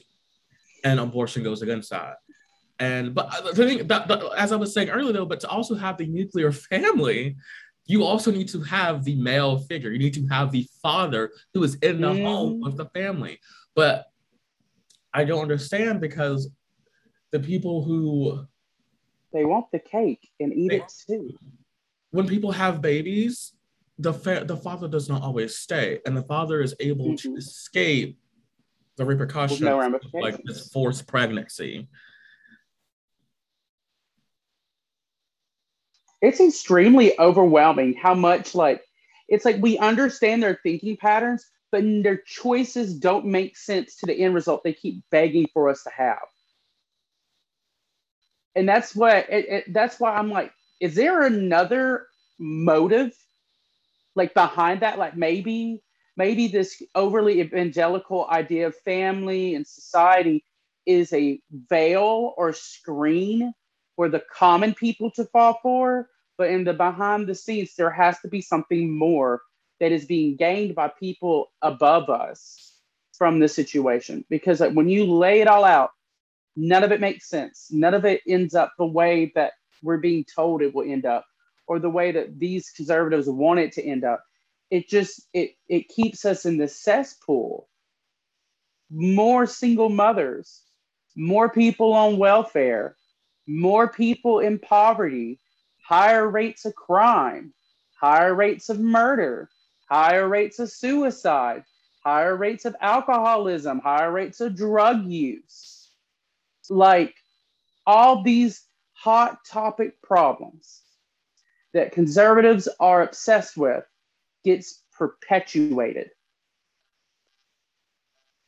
and 0.84 1.00
abortion 1.00 1.44
goes 1.44 1.62
against 1.62 1.92
that. 1.92 2.16
And 2.80 3.14
but 3.14 3.30
the 3.54 3.66
thing 3.66 3.88
that, 3.88 4.08
that, 4.08 4.24
as 4.36 4.52
i 4.52 4.56
was 4.56 4.74
saying 4.74 4.90
earlier 4.90 5.14
though 5.14 5.28
but 5.28 5.40
to 5.42 5.48
also 5.48 5.76
have 5.76 5.96
the 5.98 6.08
nuclear 6.08 6.52
family 6.52 7.38
you 7.86 8.04
also 8.04 8.32
need 8.32 8.48
to 8.50 8.62
have 8.62 9.04
the 9.04 9.16
male 9.16 9.60
figure. 9.60 9.92
You 9.92 10.00
need 10.00 10.14
to 10.14 10.26
have 10.28 10.52
the 10.52 10.66
father 10.82 11.32
who 11.54 11.64
is 11.64 11.76
in 11.76 12.00
the 12.00 12.12
mm. 12.12 12.24
home 12.24 12.62
with 12.62 12.78
the 12.78 12.86
family. 12.88 13.40
But 13.76 14.06
i 15.14 15.24
don't 15.24 15.42
understand 15.42 16.02
because 16.02 16.50
the 17.34 17.40
people 17.40 17.84
who 17.84 18.48
they 19.34 19.44
want 19.44 19.66
the 19.74 19.80
cake 19.80 20.32
and 20.40 20.54
eat 20.54 20.70
they, 20.70 20.78
it 20.78 20.94
too 21.06 21.38
when 22.12 22.26
people 22.26 22.54
have 22.54 22.82
babies 22.82 23.54
the 23.98 24.14
fa- 24.14 24.44
the 24.46 24.58
father 24.58 24.88
does 24.88 25.08
not 25.08 25.22
always 25.22 25.58
stay, 25.58 26.00
and 26.06 26.16
the 26.18 26.24
father 26.24 26.62
is 26.62 26.76
able 26.80 27.08
mm-hmm. 27.08 27.34
to 27.34 27.36
escape 27.36 28.18
the 28.98 29.06
repercussions 29.06 29.62
no 29.62 29.82
of 29.82 30.02
like 30.14 30.42
this 30.44 30.70
forced 30.70 31.08
pregnancy. 31.08 31.88
It's 36.22 36.40
extremely 36.40 37.20
overwhelming 37.20 37.96
how 37.96 38.14
much 38.14 38.56
like 38.56 38.84
it's 39.28 39.46
like 39.46 39.58
we 39.62 39.78
understand 39.78 40.42
their 40.42 40.60
thinking 40.64 40.98
patterns, 40.98 41.46
but 41.72 41.84
their 42.04 42.18
choices 42.18 42.98
don't 42.98 43.26
make 43.26 43.58
sense 43.58 43.98
to 43.98 44.06
the 44.06 44.16
end 44.16 44.34
result 44.34 44.64
they 44.64 44.74
keep 44.74 45.04
begging 45.12 45.48
for 45.54 45.70
us 45.70 45.84
to 45.84 45.92
have. 45.96 46.20
And 48.56 48.68
that's 48.68 48.96
what 48.96 49.30
it, 49.30 49.46
it, 49.50 49.74
that's 49.74 50.00
why 50.00 50.16
I'm 50.16 50.30
like, 50.30 50.52
is 50.80 50.96
there 50.96 51.24
another 51.24 52.08
motive 52.40 53.14
like 54.16 54.34
behind 54.34 54.82
that? 54.82 55.00
Like 55.00 55.16
maybe 55.16 55.82
maybe 56.16 56.48
this 56.48 56.82
overly 56.96 57.42
evangelical 57.42 58.28
idea 58.30 58.68
of 58.68 58.76
family 58.78 59.56
and 59.56 59.66
society 59.66 60.44
is 60.86 61.12
a 61.14 61.40
veil 61.70 62.34
or 62.38 62.54
screen 62.54 63.54
for 63.96 64.10
the 64.10 64.22
common 64.32 64.74
people 64.74 65.10
to 65.12 65.26
fall 65.26 65.60
for 65.64 66.10
but 66.38 66.50
in 66.50 66.64
the 66.64 66.74
behind 66.74 67.28
the 67.28 67.36
scenes 67.36 67.74
there 67.76 67.90
has 67.90 68.20
to 68.20 68.28
be 68.28 68.42
something 68.42 68.96
more 68.96 69.42
that 69.80 69.92
is 69.92 70.06
being 70.06 70.36
gained 70.36 70.76
by 70.76 70.88
people 70.88 71.52
above 71.62 72.10
us 72.10 72.74
from 73.18 73.40
this 73.40 73.56
situation. 73.56 74.26
Because 74.30 74.60
like, 74.60 74.74
when 74.74 74.90
you 74.90 75.06
lay 75.06 75.42
it 75.42 75.48
all 75.48 75.66
out 75.66 75.92
none 76.56 76.84
of 76.84 76.92
it 76.92 77.02
makes 77.02 77.30
sense 77.30 77.68
none 77.72 77.94
of 77.94 78.06
it 78.06 78.22
ends 78.28 78.56
up 78.56 78.74
the 78.78 78.86
way 78.86 79.32
that 79.36 79.54
we're 79.84 79.98
being 79.98 80.26
told 80.36 80.62
it 80.62 80.74
will 80.76 80.90
end 80.90 81.06
up 81.06 81.26
or 81.68 81.80
the 81.80 81.90
way 81.90 82.12
that 82.12 82.40
these 82.40 82.70
conservatives 82.72 83.30
want 83.30 83.60
it 83.60 83.72
to 83.74 83.84
end 83.84 84.04
up. 84.04 84.24
It 84.70 84.90
just 84.90 85.28
it 85.34 85.52
it 85.68 85.88
keeps 85.90 86.26
us 86.26 86.46
in 86.46 86.58
the 86.58 86.68
cesspool. 86.68 87.70
More 88.92 89.46
single 89.46 89.90
mothers, 89.90 90.64
more 91.16 91.50
people 91.50 91.94
on 91.94 92.18
welfare, 92.18 92.98
more 93.48 93.90
people 93.90 94.40
in 94.40 94.60
poverty, 94.60 95.40
higher 95.86 96.28
rates 96.30 96.66
of 96.66 96.76
crime, 96.76 97.54
higher 98.00 98.36
rates 98.36 98.70
of 98.70 98.80
murder, 98.80 99.50
higher 99.90 100.28
rates 100.28 100.60
of 100.60 100.72
suicide, 100.72 101.64
higher 102.04 102.36
rates 102.36 102.66
of 102.66 102.76
alcoholism, 102.82 103.80
higher 103.80 104.12
rates 104.12 104.42
of 104.42 104.56
drug 104.56 105.06
use. 105.06 105.83
Like 106.70 107.14
all 107.86 108.24
these 108.24 108.66
hot 108.94 109.40
topic 109.50 110.02
problems 110.02 110.82
that 111.74 111.92
conservatives 111.92 112.70
are 112.80 113.04
obsessed 113.04 113.58
with 113.58 113.84
gets 114.44 114.84
perpetuated. 114.92 116.10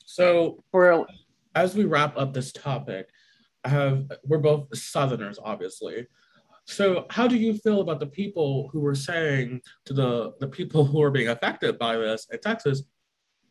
So, 0.06 0.64
for 0.72 1.08
as 1.56 1.76
we 1.76 1.86
wrap 1.86 2.18
up 2.18 2.34
this 2.34 2.52
topic, 2.52 3.10
I 3.64 3.70
have 3.70 4.12
we're 4.24 4.38
both 4.38 4.76
Southerners, 4.78 5.40
obviously. 5.44 6.08
So, 6.66 7.06
how 7.10 7.28
do 7.28 7.36
you 7.36 7.56
feel 7.56 7.82
about 7.82 8.00
the 8.00 8.08
people 8.08 8.70
who 8.72 8.80
were 8.80 8.96
saying 8.96 9.62
to 9.86 9.94
the 9.94 10.34
the 10.40 10.48
people 10.48 10.86
who 10.86 11.02
are 11.02 11.12
being 11.12 11.30
affected 11.30 11.78
by 11.80 11.98
this 11.98 12.28
in 12.32 12.40
Texas, 12.40 12.84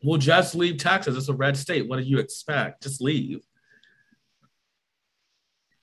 "We'll 0.03 0.17
just 0.17 0.55
leave 0.55 0.77
Texas. 0.77 1.17
It's 1.17 1.29
a 1.29 1.33
red 1.33 1.57
state. 1.57 1.87
What 1.87 1.97
do 1.97 2.03
you 2.03 2.19
expect? 2.19 2.83
Just 2.83 3.01
leave." 3.01 3.45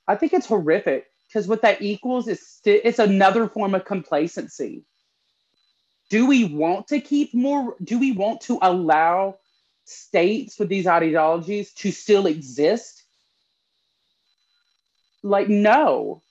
I 0.07 0.17
think 0.17 0.33
it's 0.33 0.47
horrific 0.47 1.07
because 1.29 1.49
what 1.49 1.63
that 1.63 1.83
equals 1.83 2.29
is 2.29 2.47
st- 2.47 2.83
it's 2.85 2.99
another 2.99 3.49
form 3.49 3.75
of 3.75 3.85
complacency. 3.85 4.85
Do 6.11 6.27
we 6.27 6.45
want 6.45 6.89
to 6.89 7.01
keep 7.01 7.33
more? 7.35 7.77
Do 7.83 7.99
we 7.99 8.13
want 8.13 8.43
to 8.43 8.59
allow 8.61 9.39
states 9.85 10.59
with 10.59 10.69
these 10.69 10.87
ideologies 10.87 11.73
to 11.75 11.91
still 11.91 12.27
exist? 12.27 13.03
Like, 15.23 15.49
no, 15.49 16.23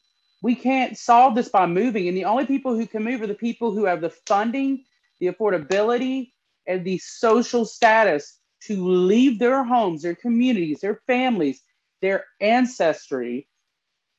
we 0.42 0.56
can't 0.56 0.98
solve 0.98 1.36
this 1.36 1.50
by 1.50 1.66
moving. 1.66 2.08
And 2.08 2.18
the 2.18 2.26
only 2.26 2.46
people 2.46 2.76
who 2.76 2.86
can 2.86 3.04
move 3.04 3.22
are 3.22 3.28
the 3.28 3.34
people 3.34 3.72
who 3.72 3.86
have 3.86 4.02
the 4.02 4.10
funding, 4.28 4.84
the 5.20 5.28
affordability, 5.28 6.32
and 6.68 6.84
the 6.84 6.98
social 6.98 7.66
status 7.66 8.38
to 8.64 8.88
leave 8.88 9.40
their 9.40 9.64
homes, 9.64 10.02
their 10.02 10.16
communities, 10.16 10.82
their 10.82 11.02
families, 11.08 11.62
their 12.02 12.26
ancestry, 12.40 13.48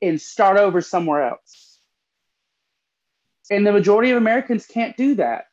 and 0.03 0.21
start 0.21 0.57
over 0.57 0.81
somewhere 0.81 1.29
else. 1.29 1.79
And 3.49 3.65
the 3.65 3.71
majority 3.71 4.11
of 4.11 4.17
Americans 4.17 4.65
can't 4.65 4.95
do 4.97 5.15
that. 5.15 5.45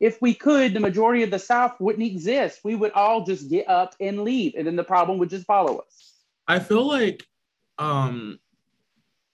If 0.00 0.22
we 0.22 0.32
could, 0.32 0.74
the 0.74 0.80
majority 0.80 1.22
of 1.22 1.30
the 1.30 1.38
South 1.38 1.78
wouldn't 1.80 2.06
exist. 2.06 2.60
We 2.64 2.74
would 2.74 2.92
all 2.92 3.24
just 3.24 3.50
get 3.50 3.68
up 3.68 3.94
and 4.00 4.22
leave, 4.22 4.54
and 4.56 4.66
then 4.66 4.76
the 4.76 4.84
problem 4.84 5.18
would 5.18 5.30
just 5.30 5.46
follow 5.46 5.78
us. 5.78 6.14
I 6.46 6.58
feel 6.60 6.86
like, 6.86 7.24
um, 7.78 8.38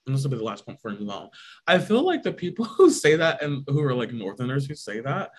and 0.05 0.15
this 0.15 0.23
will 0.23 0.31
be 0.31 0.37
the 0.37 0.43
last 0.43 0.65
point 0.65 0.81
for 0.81 0.91
move. 0.91 1.29
I 1.67 1.79
feel 1.79 2.03
like 2.03 2.23
the 2.23 2.33
people 2.33 2.65
who 2.77 2.89
say 2.89 3.15
that 3.15 3.41
and 3.41 3.63
who 3.67 3.81
are 3.81 3.93
like 3.93 4.11
Northerners 4.11 4.65
who 4.65 4.75
say 4.75 4.99
that, 5.01 5.31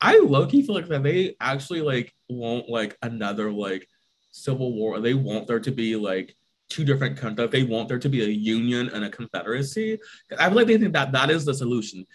I 0.00 0.18
low 0.18 0.46
key 0.46 0.62
feel 0.62 0.74
like 0.74 0.88
that 0.88 1.02
they 1.02 1.36
actually 1.40 1.82
like 1.82 2.14
want 2.28 2.70
like 2.70 2.96
another 3.02 3.52
like 3.52 3.86
civil 4.32 4.72
war. 4.72 4.98
They 5.00 5.14
want 5.14 5.46
there 5.46 5.60
to 5.60 5.70
be 5.70 5.94
like 5.96 6.34
two 6.70 6.84
different 6.84 7.16
countries. 7.16 7.50
They 7.50 7.64
want 7.64 7.88
there 7.88 7.98
to 7.98 8.08
be 8.08 8.22
a 8.22 8.28
union 8.28 8.88
and 8.94 9.04
a 9.04 9.10
confederacy. 9.10 9.98
I 10.38 10.48
feel 10.48 10.56
like 10.56 10.66
they 10.68 10.78
think 10.78 10.94
that 10.94 11.12
that 11.12 11.30
is 11.30 11.44
the 11.44 11.52
solution. 11.52 12.06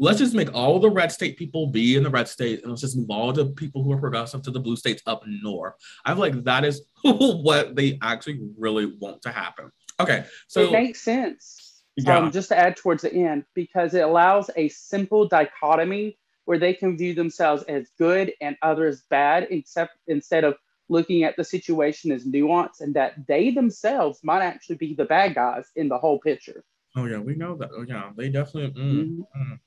Let's 0.00 0.18
just 0.18 0.34
make 0.34 0.54
all 0.54 0.78
the 0.78 0.90
red 0.90 1.10
state 1.12 1.36
people 1.36 1.68
be 1.68 1.96
in 1.96 2.02
the 2.02 2.10
red 2.10 2.28
state, 2.28 2.62
and 2.62 2.70
let's 2.70 2.80
just 2.80 2.96
move 2.96 3.10
all 3.10 3.32
the 3.32 3.46
people 3.46 3.82
who 3.82 3.92
are 3.92 3.98
progressive 3.98 4.42
to 4.42 4.50
the 4.50 4.60
blue 4.60 4.76
states 4.76 5.02
up 5.06 5.22
north. 5.26 5.74
I 6.04 6.12
feel 6.12 6.20
like 6.20 6.44
that 6.44 6.64
is 6.64 6.82
what 7.02 7.76
they 7.76 7.98
actually 8.02 8.40
really 8.56 8.86
want 8.86 9.22
to 9.22 9.32
happen. 9.32 9.70
Okay, 10.00 10.24
so 10.46 10.62
it 10.62 10.72
makes 10.72 11.02
sense. 11.02 11.82
Yeah. 11.96 12.18
Um, 12.18 12.30
just 12.30 12.48
to 12.50 12.56
add 12.56 12.76
towards 12.76 13.02
the 13.02 13.12
end, 13.12 13.44
because 13.54 13.92
it 13.94 14.02
allows 14.02 14.50
a 14.54 14.68
simple 14.68 15.26
dichotomy 15.26 16.16
where 16.44 16.58
they 16.58 16.72
can 16.72 16.96
view 16.96 17.12
themselves 17.12 17.64
as 17.64 17.90
good 17.98 18.32
and 18.40 18.56
others 18.62 19.02
bad, 19.10 19.48
except 19.50 19.98
instead 20.06 20.44
of 20.44 20.54
looking 20.88 21.24
at 21.24 21.36
the 21.36 21.44
situation 21.44 22.10
as 22.12 22.26
nuance 22.26 22.80
and 22.80 22.94
that 22.94 23.14
they 23.26 23.50
themselves 23.50 24.20
might 24.22 24.42
actually 24.42 24.76
be 24.76 24.94
the 24.94 25.04
bad 25.04 25.34
guys 25.34 25.66
in 25.76 25.88
the 25.88 25.98
whole 25.98 26.18
picture. 26.18 26.64
Oh 26.96 27.04
yeah, 27.04 27.18
we 27.18 27.34
know 27.34 27.56
that. 27.56 27.70
Oh 27.72 27.84
yeah, 27.86 28.10
they 28.16 28.28
definitely. 28.28 28.80
Mm, 28.80 28.94
mm-hmm. 28.94 29.52
mm. 29.52 29.58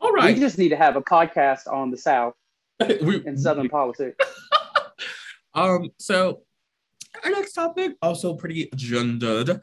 All 0.00 0.12
right, 0.12 0.34
we 0.34 0.40
just 0.40 0.58
need 0.58 0.70
to 0.70 0.76
have 0.76 0.96
a 0.96 1.02
podcast 1.02 1.72
on 1.72 1.90
the 1.90 1.96
South 1.96 2.34
we, 3.02 3.24
and 3.24 3.38
Southern 3.38 3.68
politics. 3.70 4.24
um. 5.54 5.90
So 5.98 6.42
our 7.24 7.30
next 7.30 7.52
topic 7.52 7.92
also 8.02 8.34
pretty 8.34 8.70
gendered. 8.74 9.60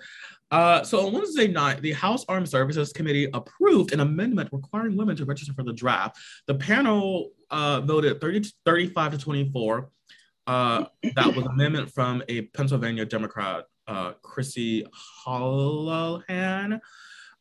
Uh, 0.51 0.83
so 0.83 1.05
on 1.05 1.13
Wednesday 1.13 1.47
night, 1.47 1.81
the 1.81 1.91
House 1.91 2.25
Armed 2.27 2.49
Services 2.49 2.91
Committee 2.91 3.27
approved 3.33 3.93
an 3.93 3.99
amendment 3.99 4.49
requiring 4.51 4.97
women 4.97 5.15
to 5.17 5.25
register 5.25 5.53
for 5.53 5.63
the 5.63 5.73
draft. 5.73 6.17
The 6.47 6.55
panel 6.55 7.31
uh, 7.51 7.81
voted 7.81 8.19
30 8.19 8.49
35 8.65 9.11
to 9.11 9.17
24. 9.17 9.89
Uh, 10.49 10.83
that 11.13 11.35
was 11.35 11.45
amendment 11.45 11.91
from 11.91 12.23
a 12.27 12.41
Pennsylvania 12.41 13.05
Democrat, 13.05 13.65
uh, 13.87 14.13
Chrissy 14.23 14.83
Houlahan, 15.23 16.79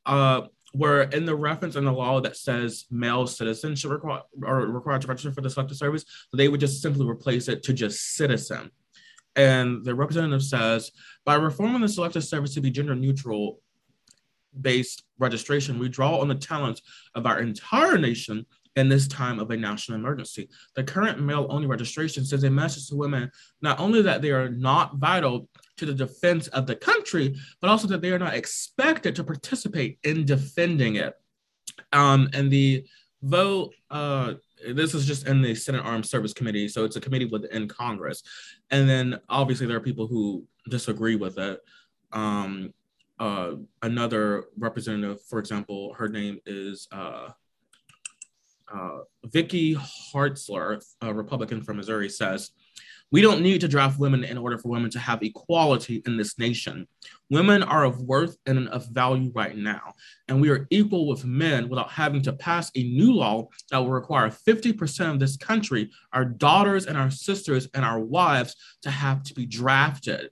uh, 0.04 0.42
where 0.74 1.04
in 1.04 1.24
the 1.24 1.34
reference 1.34 1.74
in 1.76 1.86
the 1.86 1.92
law 1.92 2.20
that 2.20 2.36
says 2.36 2.84
male 2.90 3.26
citizens 3.26 3.80
should 3.80 3.92
require 3.92 4.20
or 4.44 4.66
required 4.66 5.00
to 5.00 5.08
register 5.08 5.32
for 5.32 5.40
the 5.40 5.48
selective 5.48 5.78
service, 5.78 6.04
they 6.34 6.48
would 6.48 6.60
just 6.60 6.82
simply 6.82 7.08
replace 7.08 7.48
it 7.48 7.62
to 7.62 7.72
just 7.72 8.14
citizen. 8.14 8.70
And 9.34 9.82
the 9.86 9.94
representative 9.94 10.42
says, 10.42 10.92
by 11.24 11.36
reforming 11.36 11.80
the 11.80 11.88
selective 11.88 12.24
service 12.24 12.52
to 12.54 12.60
be 12.60 12.70
gender 12.70 12.94
neutral 12.94 13.62
based 14.60 15.04
registration, 15.18 15.78
we 15.78 15.88
draw 15.88 16.18
on 16.18 16.28
the 16.28 16.34
talents 16.34 16.82
of 17.14 17.24
our 17.24 17.40
entire 17.40 17.96
nation 17.96 18.44
in 18.78 18.88
this 18.88 19.08
time 19.08 19.40
of 19.40 19.50
a 19.50 19.56
national 19.56 19.98
emergency. 19.98 20.48
The 20.74 20.84
current 20.84 21.20
male 21.20 21.48
only 21.50 21.66
registration 21.66 22.24
sends 22.24 22.44
a 22.44 22.50
message 22.50 22.88
to 22.88 22.96
women 22.96 23.30
not 23.60 23.80
only 23.80 24.02
that 24.02 24.22
they 24.22 24.30
are 24.30 24.48
not 24.48 24.96
vital 24.96 25.48
to 25.78 25.86
the 25.86 25.92
defense 25.92 26.46
of 26.48 26.66
the 26.66 26.76
country, 26.76 27.36
but 27.60 27.70
also 27.70 27.88
that 27.88 28.00
they 28.00 28.12
are 28.12 28.18
not 28.18 28.34
expected 28.34 29.16
to 29.16 29.24
participate 29.24 29.98
in 30.04 30.24
defending 30.24 30.94
it. 30.94 31.14
Um, 31.92 32.28
and 32.32 32.50
the 32.50 32.84
vote, 33.22 33.74
uh, 33.90 34.34
this 34.72 34.94
is 34.94 35.06
just 35.06 35.26
in 35.26 35.42
the 35.42 35.54
Senate 35.56 35.84
Armed 35.84 36.06
Service 36.06 36.32
Committee, 36.32 36.68
so 36.68 36.84
it's 36.84 36.96
a 36.96 37.00
committee 37.00 37.26
within 37.26 37.66
Congress. 37.66 38.22
And 38.70 38.88
then 38.88 39.18
obviously 39.28 39.66
there 39.66 39.76
are 39.76 39.80
people 39.80 40.06
who 40.06 40.44
disagree 40.68 41.16
with 41.16 41.36
it. 41.38 41.60
Um, 42.12 42.72
uh, 43.18 43.54
another 43.82 44.44
representative, 44.56 45.20
for 45.22 45.40
example, 45.40 45.94
her 45.94 46.08
name 46.08 46.38
is 46.46 46.86
uh, 46.92 47.30
uh, 48.72 48.98
Vicky 49.26 49.74
Hartzler, 49.74 50.82
a 51.00 51.12
Republican 51.12 51.62
from 51.62 51.76
Missouri, 51.76 52.08
says, 52.08 52.50
we 53.10 53.22
don't 53.22 53.40
need 53.40 53.62
to 53.62 53.68
draft 53.68 53.98
women 53.98 54.22
in 54.22 54.36
order 54.36 54.58
for 54.58 54.68
women 54.68 54.90
to 54.90 54.98
have 54.98 55.22
equality 55.22 56.02
in 56.04 56.18
this 56.18 56.38
nation. 56.38 56.86
Women 57.30 57.62
are 57.62 57.84
of 57.84 58.02
worth 58.02 58.36
and 58.44 58.68
of 58.68 58.86
value 58.88 59.32
right 59.34 59.56
now, 59.56 59.94
and 60.28 60.40
we 60.40 60.50
are 60.50 60.66
equal 60.70 61.08
with 61.08 61.24
men 61.24 61.70
without 61.70 61.90
having 61.90 62.20
to 62.22 62.34
pass 62.34 62.70
a 62.74 62.82
new 62.82 63.14
law 63.14 63.48
that 63.70 63.78
will 63.78 63.90
require 63.90 64.28
50% 64.28 65.10
of 65.10 65.18
this 65.18 65.38
country, 65.38 65.90
our 66.12 66.24
daughters 66.24 66.84
and 66.86 66.98
our 66.98 67.10
sisters 67.10 67.68
and 67.72 67.84
our 67.84 67.98
wives, 67.98 68.54
to 68.82 68.90
have 68.90 69.22
to 69.24 69.34
be 69.34 69.46
drafted. 69.46 70.30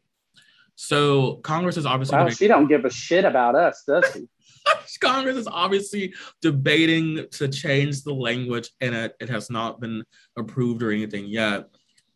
So 0.75 1.37
Congress 1.37 1.79
is 1.79 1.87
obviously. 1.87 2.19
Well, 2.19 2.29
she 2.29 2.49
don't 2.49 2.69
give 2.69 2.85
a 2.85 2.91
shit 2.91 3.25
about 3.25 3.55
us, 3.55 3.85
does 3.87 4.05
she? 4.13 4.29
Congress 5.01 5.37
is 5.37 5.47
obviously 5.47 6.15
debating 6.43 7.27
to 7.33 7.49
change 7.49 8.03
the 8.03 8.15
language, 8.15 8.71
and 8.81 8.95
it, 8.95 9.15
it 9.21 9.29
has 9.29 9.51
not 9.51 9.81
been 9.81 10.05
approved 10.37 10.83
or 10.83 10.91
anything 10.91 11.27
yet. 11.27 11.69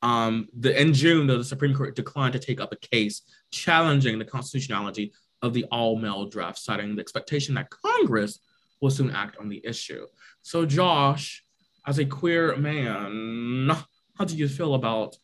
Um, 0.02 0.48
the, 0.58 0.78
in 0.80 0.94
June, 0.94 1.26
though, 1.26 1.38
the 1.38 1.44
Supreme 1.44 1.74
Court 1.74 1.94
declined 1.94 2.32
to 2.32 2.38
take 2.38 2.60
up 2.60 2.72
a 2.72 2.76
case 2.76 3.22
challenging 3.50 4.18
the 4.18 4.24
constitutionality 4.24 5.12
of 5.42 5.52
the 5.52 5.64
all 5.70 5.96
male 5.96 6.26
draft, 6.26 6.58
citing 6.58 6.94
the 6.94 7.02
expectation 7.02 7.54
that 7.54 7.70
Congress 7.70 8.40
will 8.80 8.90
soon 8.90 9.10
act 9.10 9.36
on 9.38 9.48
the 9.48 9.60
issue. 9.64 10.06
So, 10.42 10.64
Josh, 10.64 11.44
as 11.86 11.98
a 11.98 12.04
queer 12.04 12.56
man, 12.56 13.70
how 14.16 14.24
do 14.24 14.36
you 14.36 14.48
feel 14.48 14.74
about 14.74 15.16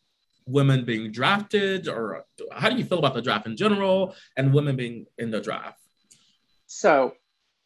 women 0.45 0.85
being 0.85 1.11
drafted, 1.11 1.87
or 1.87 2.25
how 2.51 2.69
do 2.69 2.77
you 2.77 2.85
feel 2.85 2.99
about 2.99 3.13
the 3.13 3.21
draft 3.21 3.47
in 3.47 3.57
general 3.57 4.15
and 4.37 4.53
women 4.53 4.75
being 4.75 5.05
in 5.17 5.31
the 5.31 5.41
draft? 5.41 5.86
So, 6.67 7.13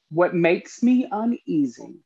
what 0.10 0.36
makes 0.36 0.82
me 0.84 1.08
uneasy 1.12 2.00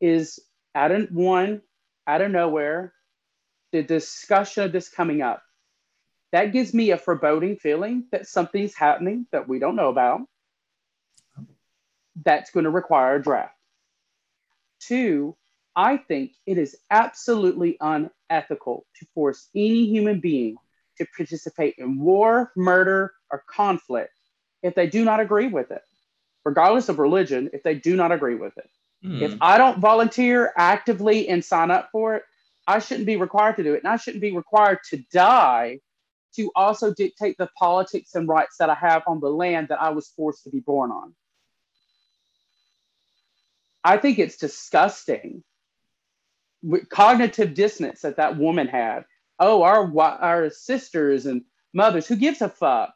is 0.00 0.40
out 0.74 0.90
of 0.90 1.10
one, 1.10 1.62
out 2.06 2.20
of 2.20 2.30
nowhere, 2.30 2.92
the 3.72 3.82
discussion 3.82 4.64
of 4.64 4.72
this 4.72 4.88
coming 4.88 5.22
up. 5.22 5.42
That 6.32 6.52
gives 6.52 6.74
me 6.74 6.90
a 6.90 6.98
foreboding 6.98 7.56
feeling 7.56 8.06
that 8.12 8.26
something's 8.26 8.74
happening 8.74 9.26
that 9.32 9.48
we 9.48 9.58
don't 9.58 9.76
know 9.76 9.88
about 9.88 10.22
that's 12.24 12.50
going 12.50 12.64
to 12.64 12.70
require 12.70 13.16
a 13.16 13.22
draft. 13.22 13.54
Two, 14.80 15.36
I 15.76 15.96
think 15.96 16.32
it 16.46 16.58
is 16.58 16.76
absolutely 16.90 17.76
unethical 17.80 18.84
to 18.96 19.06
force 19.14 19.48
any 19.54 19.86
human 19.86 20.20
being 20.20 20.56
to 20.96 21.06
participate 21.16 21.76
in 21.78 22.00
war, 22.00 22.52
murder, 22.56 23.12
or 23.30 23.44
conflict 23.46 24.17
if 24.62 24.74
they 24.74 24.86
do 24.86 25.04
not 25.04 25.20
agree 25.20 25.48
with 25.48 25.70
it, 25.70 25.82
regardless 26.44 26.88
of 26.88 26.98
religion, 26.98 27.50
if 27.52 27.62
they 27.62 27.74
do 27.74 27.96
not 27.96 28.12
agree 28.12 28.34
with 28.34 28.56
it. 28.58 28.70
Mm. 29.04 29.22
If 29.22 29.34
I 29.40 29.58
don't 29.58 29.78
volunteer 29.78 30.52
actively 30.56 31.28
and 31.28 31.44
sign 31.44 31.70
up 31.70 31.90
for 31.92 32.16
it, 32.16 32.24
I 32.66 32.80
shouldn't 32.80 33.06
be 33.06 33.16
required 33.16 33.56
to 33.56 33.62
do 33.62 33.74
it. 33.74 33.82
And 33.82 33.92
I 33.92 33.96
shouldn't 33.96 34.20
be 34.20 34.36
required 34.36 34.78
to 34.90 34.98
die 35.12 35.80
to 36.36 36.50
also 36.54 36.92
dictate 36.92 37.38
the 37.38 37.48
politics 37.58 38.14
and 38.14 38.28
rights 38.28 38.56
that 38.58 38.70
I 38.70 38.74
have 38.74 39.02
on 39.06 39.20
the 39.20 39.30
land 39.30 39.68
that 39.68 39.80
I 39.80 39.90
was 39.90 40.08
forced 40.08 40.44
to 40.44 40.50
be 40.50 40.60
born 40.60 40.90
on. 40.90 41.14
I 43.84 43.96
think 43.96 44.18
it's 44.18 44.36
disgusting. 44.36 45.42
With 46.60 46.88
cognitive 46.88 47.54
dissonance 47.54 48.00
that 48.00 48.16
that 48.16 48.36
woman 48.36 48.66
had. 48.66 49.04
Oh, 49.38 49.62
our 49.62 49.88
our 50.00 50.50
sisters 50.50 51.24
and 51.26 51.44
mothers. 51.72 52.08
Who 52.08 52.16
gives 52.16 52.42
a 52.42 52.48
fuck? 52.48 52.92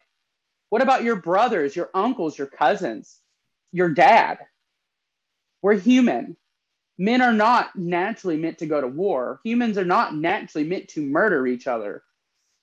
What 0.73 0.81
about 0.81 1.05
your 1.05 1.17
brothers, 1.17 1.77
your 1.77 1.91
uncles, 1.93 2.39
your 2.39 2.47
cousins, 2.47 3.21
your 3.73 3.91
dad? 3.91 4.39
We're 5.61 5.75
human. 5.75 6.39
Men 6.97 7.21
are 7.21 7.35
not 7.35 7.77
naturally 7.77 8.39
meant 8.39 8.57
to 8.61 8.67
go 8.67 8.81
to 8.81 8.87
war. 8.87 9.39
Humans 9.45 9.77
are 9.77 9.85
not 9.85 10.17
naturally 10.17 10.67
meant 10.67 10.89
to 10.89 11.03
murder 11.03 11.47
each 11.47 11.67
other. 11.67 12.03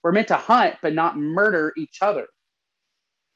We're 0.02 0.12
meant 0.12 0.30
to 0.30 0.38
hunt, 0.38 0.78
but 0.82 0.96
not 0.96 1.20
murder 1.20 1.72
each 1.78 2.00
other. 2.02 2.26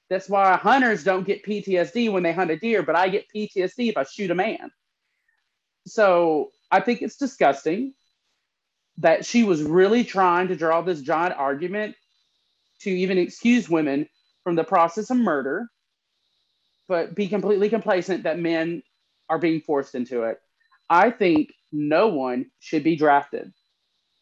That's 0.09 0.27
why 0.27 0.57
hunters 0.57 1.03
don't 1.03 1.27
get 1.27 1.45
PTSD 1.45 2.11
when 2.11 2.23
they 2.23 2.33
hunt 2.33 2.49
a 2.49 2.57
deer, 2.57 2.81
but 2.81 2.95
I 2.95 3.09
get 3.09 3.27
PTSD 3.29 3.89
if 3.89 3.97
I 3.97 4.05
shoot 4.05 4.31
a 4.31 4.35
man. 4.35 4.71
So 5.85 6.49
I 6.71 6.79
think 6.79 7.03
it's 7.03 7.17
disgusting 7.17 7.93
that 8.97 9.23
she 9.23 9.43
was 9.43 9.61
really 9.61 10.03
trying 10.03 10.47
to 10.47 10.55
draw 10.55 10.81
this 10.81 11.01
giant 11.01 11.35
argument 11.37 11.95
to 12.79 12.89
even 12.89 13.19
excuse 13.19 13.69
women 13.69 14.09
from 14.43 14.55
the 14.55 14.63
process 14.63 15.09
of 15.09 15.17
murder, 15.17 15.67
but 16.87 17.15
be 17.15 17.27
completely 17.27 17.69
complacent 17.69 18.23
that 18.23 18.39
men 18.39 18.83
are 19.29 19.39
being 19.39 19.61
forced 19.61 19.95
into 19.95 20.23
it. 20.23 20.39
I 20.89 21.09
think 21.09 21.53
no 21.71 22.09
one 22.09 22.51
should 22.59 22.83
be 22.83 22.95
drafted. 22.95 23.53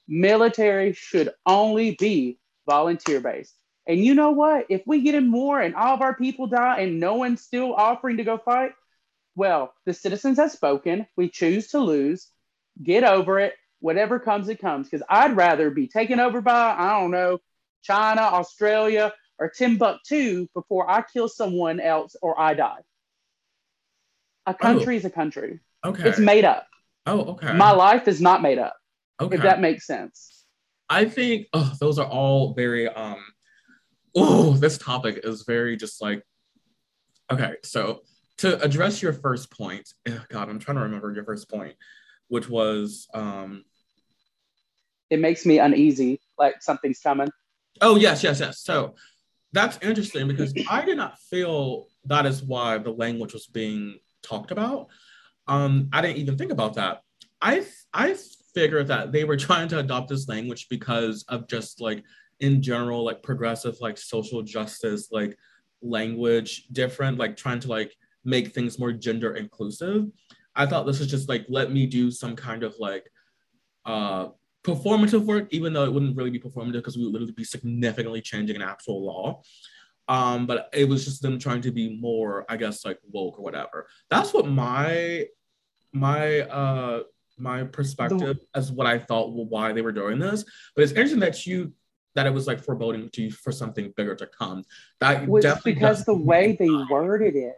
Military 0.08 0.94
should 0.94 1.32
only 1.46 1.96
be 1.96 2.40
volunteer 2.68 3.20
based. 3.20 3.56
And 3.88 4.04
you 4.04 4.14
know 4.14 4.32
what? 4.32 4.68
If 4.70 4.84
we 4.86 5.02
get 5.02 5.16
in 5.16 5.32
war 5.32 5.60
and 5.60 5.76
all 5.76 5.94
of 5.94 6.02
our 6.02 6.16
people 6.16 6.48
die 6.48 6.82
and 6.82 7.00
no 7.00 7.16
one's 7.16 7.42
still 7.42 7.74
offering 7.74 8.18
to 8.18 8.24
go 8.24 8.38
fight, 8.38 8.72
well, 9.36 9.74
the 9.86 9.94
citizens 9.94 10.38
have 10.38 10.52
spoken. 10.52 11.08
We 11.18 11.30
choose 11.30 11.70
to 11.70 11.80
lose. 11.80 12.28
Get 12.82 13.04
over 13.04 13.40
it. 13.40 13.56
Whatever 13.80 14.20
comes, 14.20 14.50
it 14.50 14.60
comes. 14.60 14.88
Because 14.88 15.06
I'd 15.10 15.36
rather 15.36 15.72
be 15.72 15.88
taken 15.88 16.20
over 16.20 16.42
by, 16.42 16.76
I 16.78 17.00
don't 17.00 17.12
know, 17.12 17.40
China, 17.82 18.22
Australia, 18.22 19.14
or 19.42 19.50
Timbuktu 19.50 20.48
before 20.54 20.90
I 20.90 21.02
kill 21.02 21.28
someone 21.28 21.80
else 21.80 22.16
or 22.22 22.40
I 22.40 22.54
die. 22.54 22.82
A 24.46 24.54
country 24.54 24.96
oh, 24.96 24.98
is 24.98 25.06
a 25.06 25.10
country. 25.10 25.60
Okay. 25.84 26.08
It's 26.08 26.20
made 26.20 26.46
up. 26.46 26.68
Oh, 27.08 27.22
okay. 27.32 27.52
My 27.54 27.72
life 27.72 28.08
is 28.08 28.22
not 28.22 28.44
made 28.44 28.60
up. 28.60 28.76
Okay. 29.20 29.36
If 29.36 29.42
that 29.42 29.60
makes 29.60 29.88
sense. 29.88 30.46
I 30.90 31.06
think 31.06 31.48
oh, 31.54 31.74
those 31.80 31.98
are 31.98 32.06
all 32.06 32.54
very 32.54 32.88
um 32.88 33.24
oh, 34.16 34.54
this 34.54 34.78
topic 34.78 35.22
is 35.24 35.42
very 35.42 35.76
just 35.76 36.02
like 36.02 36.24
okay, 37.32 37.56
so 37.64 38.02
to 38.38 38.62
address 38.62 39.02
your 39.02 39.14
first 39.14 39.50
point, 39.52 39.92
oh 40.08 40.22
God, 40.30 40.50
I'm 40.50 40.60
trying 40.60 40.78
to 40.78 40.84
remember 40.84 41.12
your 41.14 41.24
first 41.24 41.50
point, 41.50 41.74
which 42.28 42.48
was 42.48 43.08
um 43.14 43.64
it 45.10 45.20
makes 45.20 45.48
me 45.48 45.58
uneasy, 45.58 46.20
like 46.38 46.62
something's 46.62 47.00
coming. 47.00 47.30
Oh 47.80 47.96
yes, 47.96 48.24
yes, 48.24 48.40
yes. 48.40 48.62
So 48.62 48.96
that's 49.54 49.78
interesting 49.82 50.28
because 50.28 50.54
I 50.70 50.86
did 50.86 50.98
not 50.98 51.20
feel 51.20 51.88
that 52.06 52.26
is 52.26 52.42
why 52.42 52.78
the 52.78 52.92
language 52.92 53.34
was 53.34 53.48
being 53.48 54.00
talked 54.24 54.52
about. 54.52 54.88
Um, 55.48 55.90
I 55.92 56.02
didn't 56.02 56.18
even 56.18 56.38
think 56.38 56.52
about 56.52 56.76
that. 56.76 57.04
I 57.42 57.66
I 57.94 58.16
figured 58.54 58.88
that 58.88 59.12
they 59.12 59.24
were 59.24 59.38
trying 59.48 59.68
to 59.70 59.80
adopt 59.80 60.10
this 60.10 60.28
language 60.28 60.68
because 60.70 61.24
of 61.28 61.48
just 61.48 61.82
like 61.82 62.04
in 62.40 62.62
general 62.62 63.04
like 63.04 63.22
progressive 63.22 63.78
like 63.82 63.98
social 63.98 64.42
justice 64.42 65.10
like 65.12 65.38
language 65.84 66.68
different 66.72 67.18
like 67.20 67.38
trying 67.38 67.60
to 67.60 67.68
like 67.68 67.96
make 68.24 68.54
things 68.54 68.80
more 68.80 68.92
gender 68.92 69.36
inclusive. 69.36 70.08
I 70.56 70.66
thought 70.66 70.86
this 70.86 71.00
was 71.00 71.10
just 71.10 71.30
like 71.30 71.46
let 71.50 71.72
me 71.72 71.86
do 71.88 72.12
some 72.12 72.36
kind 72.36 72.64
of 72.64 72.76
like 72.80 73.10
uh 73.86 74.30
performative 74.64 75.26
work, 75.26 75.48
even 75.52 75.74
though 75.74 75.84
it 75.84 75.94
wouldn't 75.94 76.16
really 76.16 76.30
be 76.30 76.40
performative 76.40 76.74
because 76.74 76.98
we 76.98 77.04
would 77.04 77.14
literally 77.14 77.34
be 77.34 77.44
significantly 77.44 78.22
changing 78.22 78.56
an 78.56 78.62
actual 78.62 79.06
law. 79.06 79.42
Um, 80.08 80.46
but 80.46 80.70
it 80.74 80.88
was 80.88 81.06
just 81.06 81.22
them 81.22 81.40
trying 81.40 81.62
to 81.62 81.72
be 81.72 81.98
more, 82.00 82.46
I 82.50 82.58
guess, 82.58 82.84
like 82.86 83.00
woke 83.12 83.40
or 83.40 83.44
whatever. 83.44 83.88
That's 84.10 84.34
what 84.34 84.48
my 84.48 85.26
my 85.94 86.42
uh 86.42 87.04
my 87.38 87.64
perspective 87.64 88.20
the, 88.20 88.40
as 88.56 88.72
what 88.72 88.88
I 88.88 89.00
thought 89.00 89.34
well, 89.34 89.46
why 89.46 89.74
they 89.74 89.82
were 89.82 89.92
doing 89.92 90.20
this. 90.20 90.44
But 90.76 90.84
it's 90.84 90.92
interesting 90.92 91.20
that 91.22 91.46
you 91.46 91.74
that 92.16 92.28
it 92.28 92.34
was 92.34 92.46
like 92.46 92.62
foreboding 92.62 93.10
to 93.10 93.22
you 93.22 93.32
for 93.32 93.52
something 93.52 93.94
bigger 93.96 94.16
to 94.16 94.28
come. 94.28 94.64
That 95.00 95.28
was 95.28 95.46
because 95.64 96.04
the 96.04 96.18
way 96.18 96.58
they 96.60 96.70
worded 96.90 97.36
it, 97.36 97.56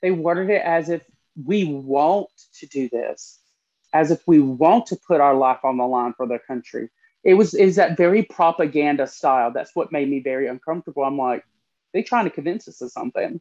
they 0.00 0.10
worded 0.10 0.50
it 0.50 0.62
as 0.62 0.88
if 0.88 1.02
we 1.44 1.64
want 1.66 2.28
to 2.54 2.66
do 2.66 2.88
this, 2.88 3.39
as 3.92 4.10
if 4.10 4.20
we 4.26 4.40
want 4.40 4.86
to 4.86 4.96
put 4.96 5.20
our 5.20 5.34
life 5.34 5.64
on 5.64 5.76
the 5.76 5.86
line 5.86 6.14
for 6.16 6.26
the 6.26 6.38
country. 6.38 6.88
It 7.24 7.34
was 7.34 7.54
is 7.54 7.76
that 7.76 7.96
very 7.96 8.22
propaganda 8.22 9.06
style. 9.06 9.52
That's 9.52 9.74
what 9.74 9.92
made 9.92 10.08
me 10.08 10.20
very 10.20 10.48
uncomfortable. 10.48 11.04
I'm 11.04 11.18
like, 11.18 11.44
they 11.92 12.02
trying 12.02 12.24
to 12.24 12.30
convince 12.30 12.68
us 12.68 12.80
of 12.80 12.90
something. 12.90 13.40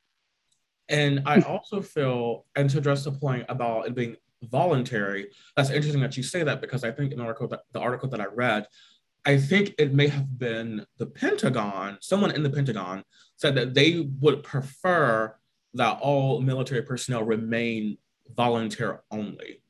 And 0.89 1.21
I 1.25 1.41
also 1.47 1.81
feel, 1.81 2.45
and 2.55 2.69
to 2.71 2.79
address 2.79 3.03
the 3.03 3.11
point 3.11 3.45
about 3.47 3.87
it 3.87 3.95
being 3.95 4.17
voluntary, 4.43 5.29
that's 5.55 5.69
interesting 5.69 6.01
that 6.01 6.17
you 6.17 6.23
say 6.23 6.43
that 6.43 6.61
because 6.61 6.83
I 6.83 6.91
think 6.91 7.11
in 7.11 7.19
the 7.19 7.23
article 7.23 7.47
that 7.49 7.61
the 7.71 7.79
article 7.79 8.09
that 8.09 8.21
I 8.21 8.25
read, 8.25 8.67
I 9.25 9.37
think 9.37 9.75
it 9.77 9.93
may 9.93 10.07
have 10.07 10.39
been 10.39 10.85
the 10.97 11.05
Pentagon, 11.05 11.97
someone 12.01 12.31
in 12.31 12.43
the 12.43 12.49
Pentagon 12.49 13.03
said 13.35 13.55
that 13.55 13.73
they 13.73 14.09
would 14.19 14.43
prefer 14.43 15.35
that 15.73 15.99
all 16.01 16.41
military 16.41 16.81
personnel 16.81 17.23
remain 17.23 17.97
volunteer 18.35 19.01
only. 19.11 19.61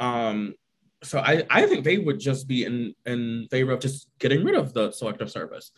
Um, 0.00 0.54
so 1.02 1.18
I, 1.18 1.44
I 1.50 1.66
think 1.66 1.84
they 1.84 1.98
would 1.98 2.18
just 2.18 2.48
be 2.48 2.64
in, 2.64 2.94
in 3.04 3.46
favor 3.50 3.72
of 3.72 3.80
just 3.80 4.08
getting 4.18 4.44
rid 4.44 4.54
of 4.54 4.72
the 4.72 4.90
selective 4.90 5.30
service. 5.30 5.70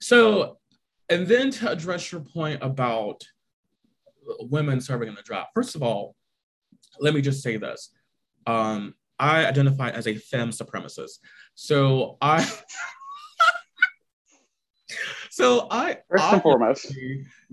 So, 0.00 0.58
and 1.08 1.26
then 1.26 1.50
to 1.52 1.70
address 1.70 2.12
your 2.12 2.20
point 2.20 2.62
about 2.62 3.22
women 4.40 4.80
serving 4.80 5.08
in 5.08 5.14
the 5.14 5.22
draft, 5.22 5.50
first 5.54 5.74
of 5.74 5.82
all, 5.82 6.14
let 7.00 7.14
me 7.14 7.20
just 7.20 7.42
say 7.42 7.56
this. 7.56 7.90
Um, 8.46 8.94
I 9.18 9.44
identify 9.44 9.90
as 9.90 10.06
a 10.06 10.14
femme 10.14 10.50
supremacist. 10.50 11.18
So 11.54 12.16
I 12.22 12.38
so 15.40 15.66
I 15.70 15.98
first 16.08 16.24
and 16.32 16.42
foremost 16.42 16.94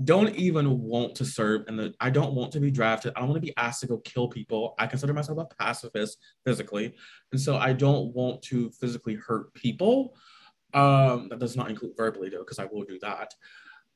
don't 0.03 0.35
even 0.35 0.81
want 0.81 1.15
to 1.15 1.25
serve 1.25 1.65
and 1.67 1.79
the 1.79 1.93
I 1.99 2.09
don't 2.09 2.33
want 2.33 2.51
to 2.53 2.59
be 2.59 2.71
drafted. 2.71 3.13
I 3.15 3.19
don't 3.19 3.29
want 3.29 3.41
to 3.41 3.45
be 3.45 3.55
asked 3.57 3.81
to 3.81 3.87
go 3.87 3.97
kill 3.99 4.27
people. 4.27 4.75
I 4.77 4.87
consider 4.87 5.13
myself 5.13 5.39
a 5.39 5.45
pacifist 5.55 6.17
physically. 6.45 6.95
And 7.31 7.39
so 7.39 7.57
I 7.57 7.73
don't 7.73 8.13
want 8.13 8.41
to 8.43 8.69
physically 8.71 9.15
hurt 9.15 9.53
people. 9.53 10.15
Um, 10.73 11.29
that 11.29 11.39
does 11.39 11.55
not 11.55 11.69
include 11.69 11.95
verbally 11.95 12.29
though, 12.29 12.39
because 12.39 12.59
I 12.59 12.65
will 12.65 12.83
do 12.83 12.99
that. 12.99 13.33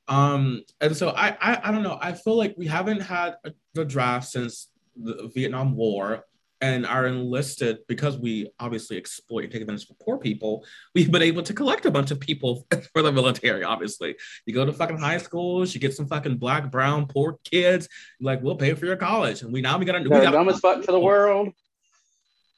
Um, 0.08 0.64
and 0.80 0.96
so 0.96 1.10
I, 1.10 1.38
I 1.42 1.70
I 1.70 1.72
don't 1.72 1.84
know. 1.84 2.00
I 2.02 2.14
feel 2.14 2.38
like 2.38 2.56
we 2.58 2.68
haven't 2.68 3.02
had 3.02 3.36
a, 3.44 3.52
the 3.74 3.86
draft 3.86 4.28
since 4.28 4.70
the 4.96 5.30
Vietnam 5.34 5.76
War 5.76 6.26
and 6.62 6.86
are 6.86 7.08
enlisted 7.08 7.80
because 7.88 8.18
we 8.18 8.52
obviously 8.60 8.96
exploit 8.96 9.44
and 9.44 9.52
take 9.52 9.62
advantage 9.62 9.90
of 9.90 9.98
poor 10.00 10.20
people. 10.20 10.64
We've 10.94 11.12
been 11.12 11.24
able 11.24 11.42
to 11.44 11.54
collect 11.54 11.88
a 11.88 11.92
bunch 11.92 12.12
of 12.12 12.20
people 12.20 12.68
for 12.94 13.02
the 13.02 13.12
military. 13.12 13.64
Obviously, 13.64 14.16
you 14.46 14.54
go 14.54 14.64
to 14.64 14.72
fucking 14.72 15.00
high 15.00 15.18
schools, 15.18 15.74
you 15.74 15.82
get 15.82 15.96
some 15.96 16.08
fucking 16.08 16.38
black, 16.38 16.72
brown, 16.72 17.08
poor 17.08 17.40
kids. 17.44 17.90
Like 18.22 18.44
we'll 18.44 18.56
pay 18.56 18.76
for 18.76 18.86
your 18.86 18.96
college, 18.96 19.42
and 19.42 19.52
we 19.52 19.62
now 19.62 19.78
we 19.78 19.86
got 19.86 20.02
to. 20.02 20.08
They're 20.08 20.32
dumb 20.32 20.50
as 20.50 20.60
fuck 20.60 20.84
to 20.84 20.92
the 20.92 21.00
world. 21.00 21.50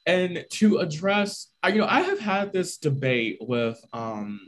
And 0.06 0.44
to 0.50 0.78
address, 0.78 1.48
you 1.66 1.76
know, 1.76 1.86
I 1.86 2.02
have 2.02 2.20
had 2.20 2.52
this 2.52 2.76
debate 2.76 3.38
with 3.40 3.82
um 3.94 4.38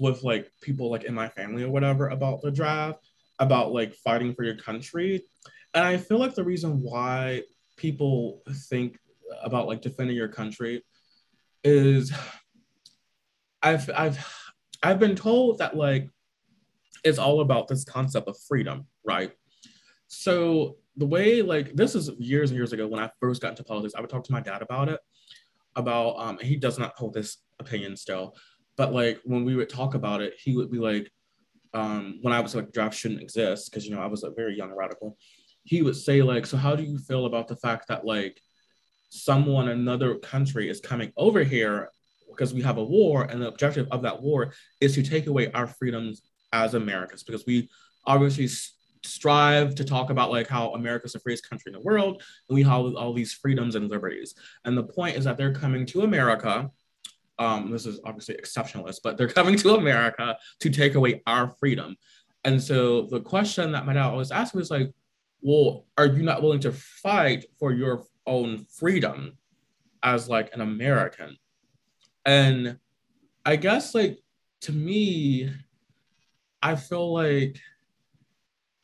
with 0.00 0.24
like 0.24 0.50
people 0.60 0.90
like 0.90 1.04
in 1.04 1.14
my 1.14 1.28
family 1.28 1.62
or 1.62 1.70
whatever 1.70 2.08
about 2.08 2.42
the 2.42 2.50
draft, 2.50 2.98
about 3.38 3.72
like 3.72 3.94
fighting 3.94 4.34
for 4.34 4.42
your 4.42 4.56
country. 4.56 5.22
And 5.72 5.84
I 5.84 5.98
feel 5.98 6.18
like 6.18 6.34
the 6.34 6.42
reason 6.42 6.82
why 6.82 7.42
people 7.80 8.42
think 8.68 8.98
about 9.42 9.66
like 9.66 9.80
defending 9.80 10.14
your 10.14 10.28
country 10.28 10.84
is 11.64 12.12
I've 13.62 13.88
I've 13.96 14.18
I've 14.82 14.98
been 14.98 15.16
told 15.16 15.58
that 15.58 15.76
like 15.76 16.08
it's 17.04 17.18
all 17.18 17.40
about 17.40 17.68
this 17.68 17.84
concept 17.84 18.28
of 18.28 18.36
freedom, 18.46 18.86
right? 19.02 19.32
So 20.08 20.76
the 20.96 21.06
way 21.06 21.40
like 21.40 21.74
this 21.74 21.94
is 21.94 22.10
years 22.18 22.50
and 22.50 22.56
years 22.58 22.74
ago 22.74 22.86
when 22.86 23.02
I 23.02 23.10
first 23.18 23.40
got 23.40 23.50
into 23.50 23.64
politics, 23.64 23.94
I 23.96 24.00
would 24.02 24.10
talk 24.10 24.24
to 24.24 24.32
my 24.32 24.40
dad 24.40 24.60
about 24.60 24.90
it, 24.90 25.00
about 25.74 26.18
um 26.18 26.38
he 26.38 26.56
does 26.56 26.78
not 26.78 26.92
hold 26.98 27.14
this 27.14 27.38
opinion 27.58 27.96
still, 27.96 28.36
but 28.76 28.92
like 28.92 29.20
when 29.24 29.44
we 29.44 29.56
would 29.56 29.70
talk 29.70 29.94
about 29.94 30.20
it, 30.20 30.34
he 30.38 30.54
would 30.54 30.70
be 30.70 30.78
like, 30.78 31.10
um, 31.72 32.18
when 32.20 32.34
I 32.34 32.40
was 32.40 32.54
like 32.54 32.72
draft 32.72 32.94
shouldn't 32.94 33.22
exist 33.22 33.70
because 33.70 33.86
you 33.86 33.94
know 33.94 34.02
I 34.02 34.06
was 34.06 34.22
a 34.22 34.30
very 34.30 34.54
young 34.54 34.72
radical 34.72 35.16
he 35.64 35.82
would 35.82 35.96
say 35.96 36.22
like, 36.22 36.46
so 36.46 36.56
how 36.56 36.74
do 36.74 36.82
you 36.82 36.98
feel 36.98 37.26
about 37.26 37.48
the 37.48 37.56
fact 37.56 37.88
that 37.88 38.04
like 38.04 38.40
someone 39.10 39.68
another 39.68 40.16
country 40.16 40.68
is 40.68 40.80
coming 40.80 41.12
over 41.16 41.42
here 41.42 41.90
because 42.30 42.54
we 42.54 42.62
have 42.62 42.78
a 42.78 42.84
war 42.84 43.24
and 43.24 43.42
the 43.42 43.48
objective 43.48 43.88
of 43.90 44.02
that 44.02 44.22
war 44.22 44.52
is 44.80 44.94
to 44.94 45.02
take 45.02 45.26
away 45.26 45.50
our 45.52 45.66
freedoms 45.66 46.22
as 46.52 46.74
Americans 46.74 47.22
because 47.22 47.44
we 47.46 47.68
obviously 48.06 48.48
strive 49.02 49.74
to 49.74 49.84
talk 49.84 50.10
about 50.10 50.30
like 50.30 50.46
how 50.46 50.72
America's 50.74 51.12
the 51.12 51.18
freest 51.20 51.48
country 51.48 51.70
in 51.70 51.78
the 51.78 51.84
world 51.84 52.22
and 52.48 52.54
we 52.54 52.62
have 52.62 52.94
all 52.94 53.12
these 53.12 53.32
freedoms 53.32 53.74
and 53.74 53.90
liberties. 53.90 54.34
And 54.64 54.76
the 54.76 54.84
point 54.84 55.16
is 55.16 55.24
that 55.24 55.36
they're 55.36 55.54
coming 55.54 55.86
to 55.86 56.02
America. 56.02 56.70
Um, 57.38 57.70
this 57.70 57.86
is 57.86 58.00
obviously 58.04 58.36
exceptionalist, 58.36 58.98
but 59.02 59.16
they're 59.16 59.28
coming 59.28 59.56
to 59.56 59.74
America 59.74 60.36
to 60.60 60.70
take 60.70 60.94
away 60.94 61.22
our 61.26 61.48
freedom. 61.58 61.96
And 62.44 62.62
so 62.62 63.02
the 63.02 63.20
question 63.20 63.72
that 63.72 63.86
my 63.86 63.94
dad 63.94 64.06
always 64.06 64.30
asked 64.30 64.54
me 64.54 64.62
is 64.62 64.70
like, 64.70 64.92
well, 65.42 65.86
are 65.96 66.06
you 66.06 66.22
not 66.22 66.42
willing 66.42 66.60
to 66.60 66.72
fight 66.72 67.44
for 67.58 67.72
your 67.72 68.04
own 68.26 68.64
freedom 68.64 69.36
as 70.02 70.28
like 70.28 70.54
an 70.54 70.60
American? 70.60 71.36
And 72.24 72.78
I 73.44 73.56
guess 73.56 73.94
like 73.94 74.18
to 74.62 74.72
me, 74.72 75.50
I 76.62 76.76
feel 76.76 77.12
like 77.12 77.58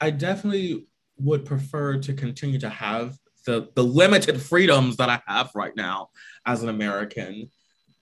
I 0.01 0.11
definitely 0.11 0.87
would 1.19 1.45
prefer 1.45 1.99
to 1.99 2.13
continue 2.13 2.59
to 2.61 2.69
have 2.69 3.17
the, 3.47 3.69
the 3.75 3.85
limited 3.85 4.41
freedoms 4.41 4.97
that 4.97 5.09
I 5.09 5.21
have 5.27 5.51
right 5.55 5.75
now 5.77 6.09
as 6.47 6.63
an 6.63 6.69
American 6.69 7.51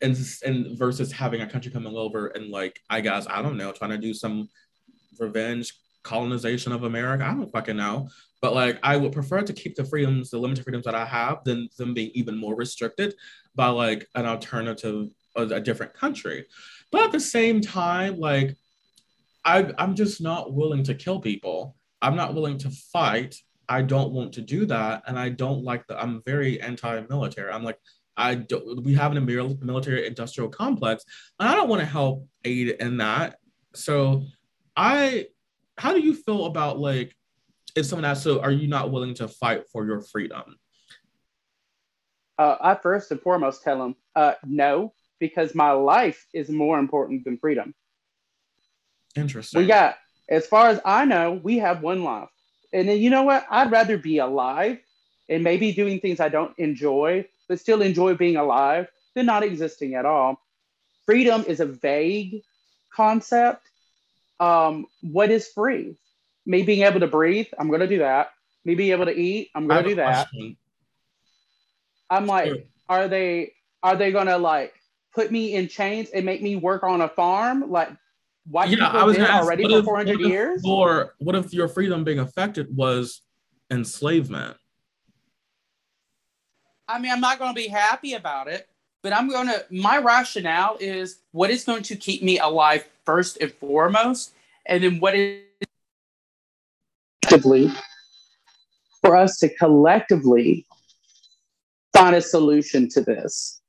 and, 0.01 0.17
and 0.45 0.79
versus 0.79 1.13
having 1.13 1.43
a 1.43 1.47
country 1.47 1.71
coming 1.71 1.95
over 1.95 2.29
and 2.29 2.51
like 2.51 2.81
I 2.91 3.01
guess 3.01 3.27
I 3.29 3.43
don't 3.43 3.57
know 3.57 3.73
trying 3.73 3.91
to 3.91 3.99
do 3.99 4.15
some 4.15 4.49
revenge 5.19 5.75
colonization 6.05 6.71
of 6.71 6.85
America. 6.85 7.25
I 7.25 7.35
don't 7.35 7.51
fucking 7.51 7.77
know. 7.77 8.09
But 8.41 8.55
like, 8.55 8.79
I 8.83 8.97
would 8.97 9.13
prefer 9.13 9.43
to 9.43 9.53
keep 9.53 9.75
the 9.75 9.85
freedoms, 9.85 10.31
the 10.31 10.39
limited 10.39 10.63
freedoms 10.65 10.85
that 10.85 10.95
I 10.95 11.07
have, 11.07 11.43
than 11.45 11.69
them 11.79 11.95
being 11.95 12.11
even 12.15 12.37
more 12.37 12.55
restricted 12.55 13.15
by 13.55 13.69
like 13.69 14.07
an 14.15 14.27
alternative, 14.27 15.09
a, 15.35 15.61
different 15.61 15.95
country. 15.95 16.47
But 16.93 17.07
at 17.07 17.13
the 17.13 17.21
same 17.21 17.61
time, 17.61 18.21
like, 18.21 18.55
I, 19.45 19.73
I'm 19.79 19.95
just 19.95 20.21
not 20.21 20.53
willing 20.53 20.85
to 20.85 20.95
kill 20.95 21.21
people. 21.21 21.75
I'm 22.01 22.17
not 22.17 22.35
willing 22.35 22.59
to 22.59 22.71
fight. 22.71 23.35
I 23.69 23.83
don't 23.83 24.13
want 24.13 24.35
to 24.35 24.43
do 24.43 24.67
that, 24.67 25.05
and 25.07 25.19
I 25.19 25.31
don't 25.31 25.65
like 25.65 25.87
the. 25.87 26.01
I'm 26.01 26.23
very 26.27 26.61
anti-military. 26.61 27.51
I'm 27.51 27.65
like, 27.65 27.79
I 28.17 28.35
don't. 28.35 28.85
We 28.85 28.95
have 28.95 29.17
a 29.17 29.21
military 29.21 30.07
industrial 30.07 30.51
complex, 30.51 31.05
and 31.41 31.49
I 31.49 31.55
don't 31.55 31.69
want 31.69 31.81
to 31.81 31.87
help 31.87 32.27
aid 32.45 32.69
in 32.69 32.99
that. 32.99 33.39
So, 33.75 34.25
I. 34.77 35.29
How 35.77 35.93
do 35.93 36.01
you 36.01 36.15
feel 36.15 36.47
about 36.47 36.79
like 36.79 37.15
if 37.75 37.87
someone 37.87 38.05
asks, 38.05 38.25
so 38.25 38.41
are 38.41 38.53
you 38.53 38.69
not 38.69 38.91
willing 38.93 39.15
to 39.15 39.29
fight 39.29 39.65
for 39.73 39.85
your 39.85 40.01
freedom? 40.01 40.57
Uh, 42.39 42.57
I 42.61 42.75
first 42.75 43.11
and 43.11 43.21
foremost 43.21 43.63
tell 43.63 43.79
them, 43.79 43.97
uh, 44.17 44.35
no, 44.45 44.93
because 45.21 45.55
my 45.55 45.73
life 45.73 46.27
is 46.33 46.49
more 46.49 46.79
important 46.79 47.25
than 47.25 47.39
freedom. 47.39 47.75
Interesting. 49.17 49.61
We 49.61 49.67
got, 49.67 49.97
as 50.29 50.47
far 50.47 50.69
as 50.69 50.81
I 50.85 51.05
know, 51.05 51.41
we 51.43 51.59
have 51.59 51.83
one 51.83 52.03
life. 52.03 52.29
And 52.73 52.89
then 52.89 52.99
you 52.99 53.11
know 53.11 53.23
what? 53.23 53.47
I'd 53.51 53.71
rather 53.71 53.97
be 53.97 54.19
alive 54.19 54.79
and 55.29 55.45
maybe 55.45 55.73
doing 55.73 56.01
things 56.01 56.19
I 56.21 56.29
don't 56.29 56.57
enjoy, 56.59 57.27
but 57.49 57.61
still 57.61 57.83
enjoy 57.83 58.15
being 58.15 58.37
alive 58.37 58.89
than 59.15 59.27
not 59.27 59.45
existing 59.45 59.95
at 59.95 60.05
all. 60.05 60.41
Freedom 61.07 61.45
is 61.47 61.61
a 61.61 61.67
vague 61.67 62.43
concept. 62.93 63.71
Um, 64.41 64.87
what 65.01 65.31
is 65.31 65.49
free? 65.49 65.97
me 66.47 66.63
being 66.63 66.83
able 66.83 67.01
to 67.01 67.07
breathe, 67.07 67.47
I'm 67.59 67.71
gonna 67.71 67.87
do 67.87 67.99
that. 67.99 68.33
Me 68.65 68.75
being 68.75 68.93
able 68.93 69.07
to 69.07 69.17
eat, 69.17 69.51
I'm 69.55 69.67
gonna 69.67 69.87
do 69.87 69.95
that. 69.97 70.29
Question. 70.31 70.57
I'm 72.11 72.27
like, 72.27 72.47
sure. 72.47 72.59
are 72.89 73.09
they 73.09 73.53
are 73.83 73.97
they 73.97 74.13
gonna 74.13 74.39
like 74.39 74.75
put 75.15 75.31
me 75.31 75.55
in 75.55 75.69
chains 75.69 76.11
and 76.11 76.25
make 76.25 76.43
me 76.43 76.57
work 76.57 76.83
on 76.83 77.01
a 77.01 77.09
farm 77.09 77.71
like 77.71 77.91
white 78.47 78.71
yeah, 78.71 78.87
people 78.87 79.01
I 79.01 79.05
was 79.05 79.17
did 79.17 79.27
ask, 79.27 79.45
already 79.45 79.65
for 79.65 79.83
400 79.83 80.21
years? 80.21 80.63
Or 80.65 81.15
what 81.19 81.35
if 81.35 81.53
your 81.53 81.69
freedom 81.69 82.05
being 82.05 82.19
affected 82.19 82.75
was 82.75 83.23
enslavement? 83.71 84.57
I 86.87 86.99
mean, 86.99 87.13
I'm 87.13 87.21
not 87.21 87.39
going 87.39 87.55
to 87.55 87.59
be 87.59 87.69
happy 87.69 88.13
about 88.13 88.47
it, 88.49 88.69
but 89.05 89.13
I'm 89.13 89.29
going 89.29 89.47
to. 89.49 89.65
My 89.71 89.99
rationale 89.99 90.79
is 90.81 91.19
what 91.33 91.51
is 91.51 91.65
going 91.65 91.83
to 91.85 91.95
keep 91.95 92.23
me 92.23 92.39
alive 92.39 92.89
first 93.05 93.37
and 93.37 93.53
foremost 93.53 94.33
And 94.67 94.83
then 94.83 94.99
what 94.99 95.15
is 95.15 95.43
collectively 97.23 97.71
for 99.03 99.15
us 99.15 99.37
to 99.41 99.55
collectively 99.57 100.67
find 101.93 102.17
a 102.17 102.23
solution 102.23 102.89
to 102.89 103.03
this. 103.03 103.61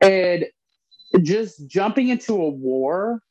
And 0.00 0.46
just 1.22 1.68
jumping 1.68 2.08
into 2.08 2.34
a 2.34 2.48
war 2.50 3.22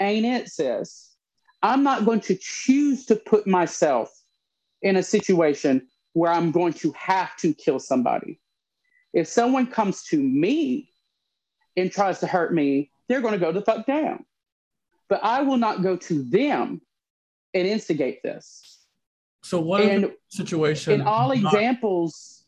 ain't 0.00 0.24
it, 0.24 0.48
sis. 0.48 1.14
I'm 1.62 1.82
not 1.82 2.06
going 2.06 2.20
to 2.20 2.38
choose 2.40 3.04
to 3.06 3.16
put 3.16 3.46
myself 3.46 4.10
in 4.80 4.96
a 4.96 5.02
situation 5.02 5.86
where 6.14 6.32
I'm 6.32 6.52
going 6.52 6.72
to 6.74 6.92
have 6.92 7.36
to 7.38 7.52
kill 7.52 7.78
somebody. 7.78 8.40
If 9.12 9.28
someone 9.28 9.66
comes 9.66 10.04
to 10.04 10.18
me 10.18 10.90
and 11.76 11.90
tries 11.90 12.20
to 12.20 12.26
hurt 12.26 12.52
me, 12.52 12.90
they're 13.08 13.20
going 13.20 13.34
to 13.34 13.40
go 13.40 13.52
the 13.52 13.62
fuck 13.62 13.86
down. 13.86 14.24
But 15.08 15.20
I 15.22 15.42
will 15.42 15.56
not 15.56 15.82
go 15.82 15.96
to 15.96 16.22
them 16.24 16.80
and 17.54 17.66
instigate 17.66 18.22
this. 18.22 18.84
So 19.42 19.60
what 19.60 19.80
and 19.82 20.12
situation? 20.28 20.94
In 20.94 21.02
all 21.02 21.28
not- 21.28 21.36
examples, 21.36 22.44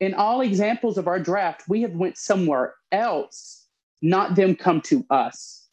in 0.00 0.14
all 0.14 0.42
examples 0.42 0.98
of 0.98 1.08
our 1.08 1.18
draft, 1.18 1.62
we 1.68 1.82
have 1.82 1.92
went 1.92 2.18
somewhere 2.18 2.74
else, 2.92 3.66
not 4.02 4.34
them 4.36 4.54
come 4.54 4.80
to 4.82 5.06
us. 5.08 5.68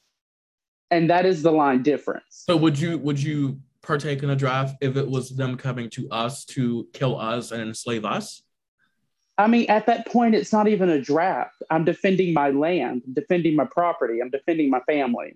And 0.90 1.10
that 1.10 1.26
is 1.26 1.42
the 1.42 1.52
line 1.52 1.84
difference. 1.84 2.44
So 2.48 2.56
would 2.58 2.80
you 2.80 2.98
would 3.00 3.22
you 3.22 3.60
partake 3.82 4.24
in 4.24 4.30
a 4.30 4.36
draft 4.36 4.78
if 4.82 4.96
it 4.96 5.10
was 5.10 5.30
them 5.30 5.58
coming 5.58 5.90
to 5.92 6.10
us 6.10 6.46
to 6.46 6.88
kill 6.94 7.20
us 7.20 7.52
and 7.52 7.62
enslave 7.62 8.06
us? 8.06 8.42
I 9.42 9.48
mean, 9.48 9.66
at 9.70 9.88
that 9.88 10.06
point, 10.06 10.36
it's 10.36 10.54
not 10.54 10.68
even 10.68 10.90
a 10.90 11.02
draft. 11.02 11.64
I'm 11.72 11.84
defending 11.84 12.32
my 12.32 12.52
land, 12.52 13.02
defending 13.12 13.56
my 13.56 13.66
property, 13.66 14.22
I'm 14.22 14.30
defending 14.30 14.70
my 14.70 14.82
family. 14.82 15.36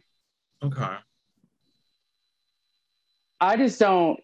Okay. 0.62 0.96
I 3.42 3.58
just 3.58 3.80
don't. 3.80 4.20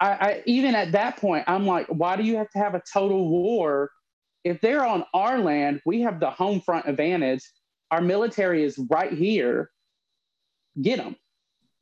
I, 0.00 0.08
I 0.08 0.42
even 0.46 0.74
at 0.74 0.92
that 0.92 1.18
point, 1.18 1.44
I'm 1.46 1.66
like, 1.66 1.86
why 1.88 2.16
do 2.16 2.22
you 2.22 2.36
have 2.36 2.48
to 2.50 2.58
have 2.58 2.74
a 2.74 2.82
total 2.90 3.28
war? 3.28 3.90
If 4.44 4.62
they're 4.62 4.86
on 4.86 5.04
our 5.12 5.38
land, 5.38 5.82
we 5.84 6.00
have 6.02 6.20
the 6.20 6.30
home 6.30 6.62
front 6.62 6.88
advantage. 6.88 7.42
Our 7.90 8.00
military 8.00 8.64
is 8.64 8.78
right 8.90 9.12
here. 9.12 9.70
Get 10.80 10.98
them. 10.98 11.16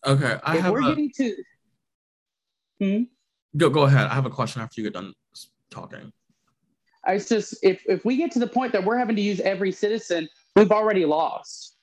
Okay, 0.04 0.36
I 0.42 0.56
if 0.56 0.62
have. 0.62 0.72
We're 0.72 0.82
a, 0.82 0.88
getting 0.88 1.12
to. 1.16 1.36
Hmm? 2.80 3.02
Go 3.56 3.70
go 3.70 3.82
ahead. 3.82 4.08
I 4.08 4.14
have 4.14 4.26
a 4.26 4.30
question 4.30 4.62
after 4.62 4.80
you 4.80 4.86
get 4.86 4.94
done 4.94 5.14
talking. 5.70 6.12
It's 7.06 7.28
just 7.28 7.56
if 7.62 7.82
if 7.86 8.04
we 8.04 8.16
get 8.16 8.32
to 8.32 8.38
the 8.38 8.46
point 8.46 8.72
that 8.72 8.84
we're 8.84 8.98
having 8.98 9.16
to 9.16 9.22
use 9.22 9.40
every 9.40 9.72
citizen, 9.72 10.28
we've 10.54 10.72
already 10.72 11.04
lost. 11.04 11.76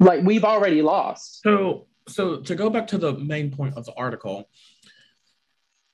Like 0.00 0.22
we've 0.22 0.44
already 0.44 0.82
lost. 0.82 1.42
So 1.42 1.86
so 2.08 2.40
to 2.40 2.54
go 2.54 2.70
back 2.70 2.86
to 2.88 2.98
the 2.98 3.14
main 3.14 3.50
point 3.50 3.76
of 3.76 3.84
the 3.84 3.94
article, 3.94 4.48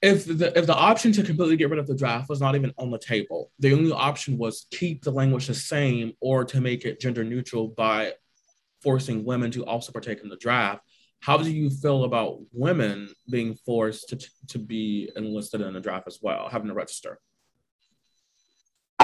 if 0.02 0.26
the 0.26 0.56
if 0.56 0.66
the 0.66 0.74
option 0.74 1.12
to 1.12 1.22
completely 1.22 1.56
get 1.56 1.70
rid 1.70 1.78
of 1.78 1.86
the 1.86 1.96
draft 1.96 2.28
was 2.28 2.40
not 2.40 2.54
even 2.54 2.72
on 2.78 2.90
the 2.90 2.98
table, 2.98 3.50
the 3.58 3.72
only 3.72 3.92
option 3.92 4.38
was 4.38 4.66
keep 4.70 5.02
the 5.02 5.10
language 5.10 5.46
the 5.46 5.54
same 5.54 6.12
or 6.20 6.44
to 6.44 6.60
make 6.60 6.84
it 6.84 7.00
gender 7.00 7.24
neutral 7.24 7.68
by 7.68 8.12
forcing 8.82 9.24
women 9.24 9.50
to 9.50 9.64
also 9.64 9.92
partake 9.92 10.20
in 10.22 10.28
the 10.28 10.36
draft. 10.36 10.82
How 11.20 11.38
do 11.38 11.50
you 11.50 11.70
feel 11.70 12.04
about 12.04 12.40
women 12.52 13.08
being 13.30 13.54
forced 13.54 14.10
to, 14.10 14.18
to 14.48 14.58
be 14.58 15.10
enlisted 15.16 15.62
in 15.62 15.72
the 15.72 15.80
draft 15.80 16.06
as 16.06 16.18
well, 16.20 16.50
having 16.50 16.68
to 16.68 16.74
register? 16.74 17.18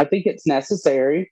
I 0.00 0.04
think 0.04 0.24
it's 0.24 0.46
necessary 0.46 1.30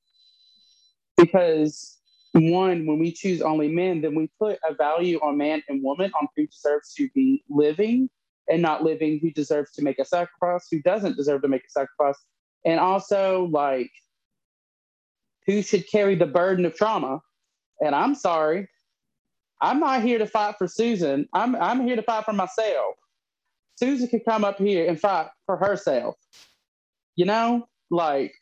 because 1.17 1.97
one, 2.35 2.85
when 2.85 2.99
we 2.99 3.13
choose 3.13 3.41
only 3.41 3.69
men, 3.69 4.03
then 4.03 4.15
we 4.15 4.29
put 4.39 4.59
a 4.69 4.75
value 4.75 5.19
on 5.23 5.39
man 5.39 5.63
and 5.71 5.83
woman 5.83 6.13
on 6.21 6.29
who 6.37 6.47
deserves 6.47 6.93
to 6.99 7.09
be 7.15 7.43
living 7.49 8.11
and 8.47 8.61
not 8.61 8.85
living, 8.85 9.21
who 9.23 9.31
deserves 9.31 9.73
to 9.73 9.83
make 9.83 9.99
a 9.99 10.05
sacrifice, 10.05 10.69
who 10.71 10.83
doesn't 10.83 11.17
deserve 11.17 11.41
to 11.43 11.49
make 11.49 11.65
a 11.65 11.71
sacrifice. 11.71 12.19
And 12.67 12.79
also, 12.79 13.49
like, 13.51 13.91
who 15.47 15.63
should 15.63 15.89
carry 15.91 16.15
the 16.15 16.27
burden 16.27 16.67
of 16.67 16.75
trauma. 16.75 17.21
And 17.81 17.95
I'm 17.95 18.15
sorry, 18.15 18.69
I'm 19.63 19.81
not 19.81 20.03
here 20.03 20.19
to 20.19 20.27
fight 20.27 20.57
for 20.59 20.69
Susan. 20.69 21.27
I'm, 21.33 21.57
I'm 21.57 21.87
here 21.87 21.97
to 21.97 22.03
fight 22.03 22.27
for 22.27 22.35
myself. 22.35 22.97
Susan 23.77 24.09
could 24.09 24.27
come 24.27 24.45
up 24.45 24.59
here 24.59 24.87
and 24.87 25.01
fight 25.01 25.29
for 25.47 25.57
herself. 25.57 26.17
You 27.17 27.25
know, 27.25 27.67
like, 27.91 28.35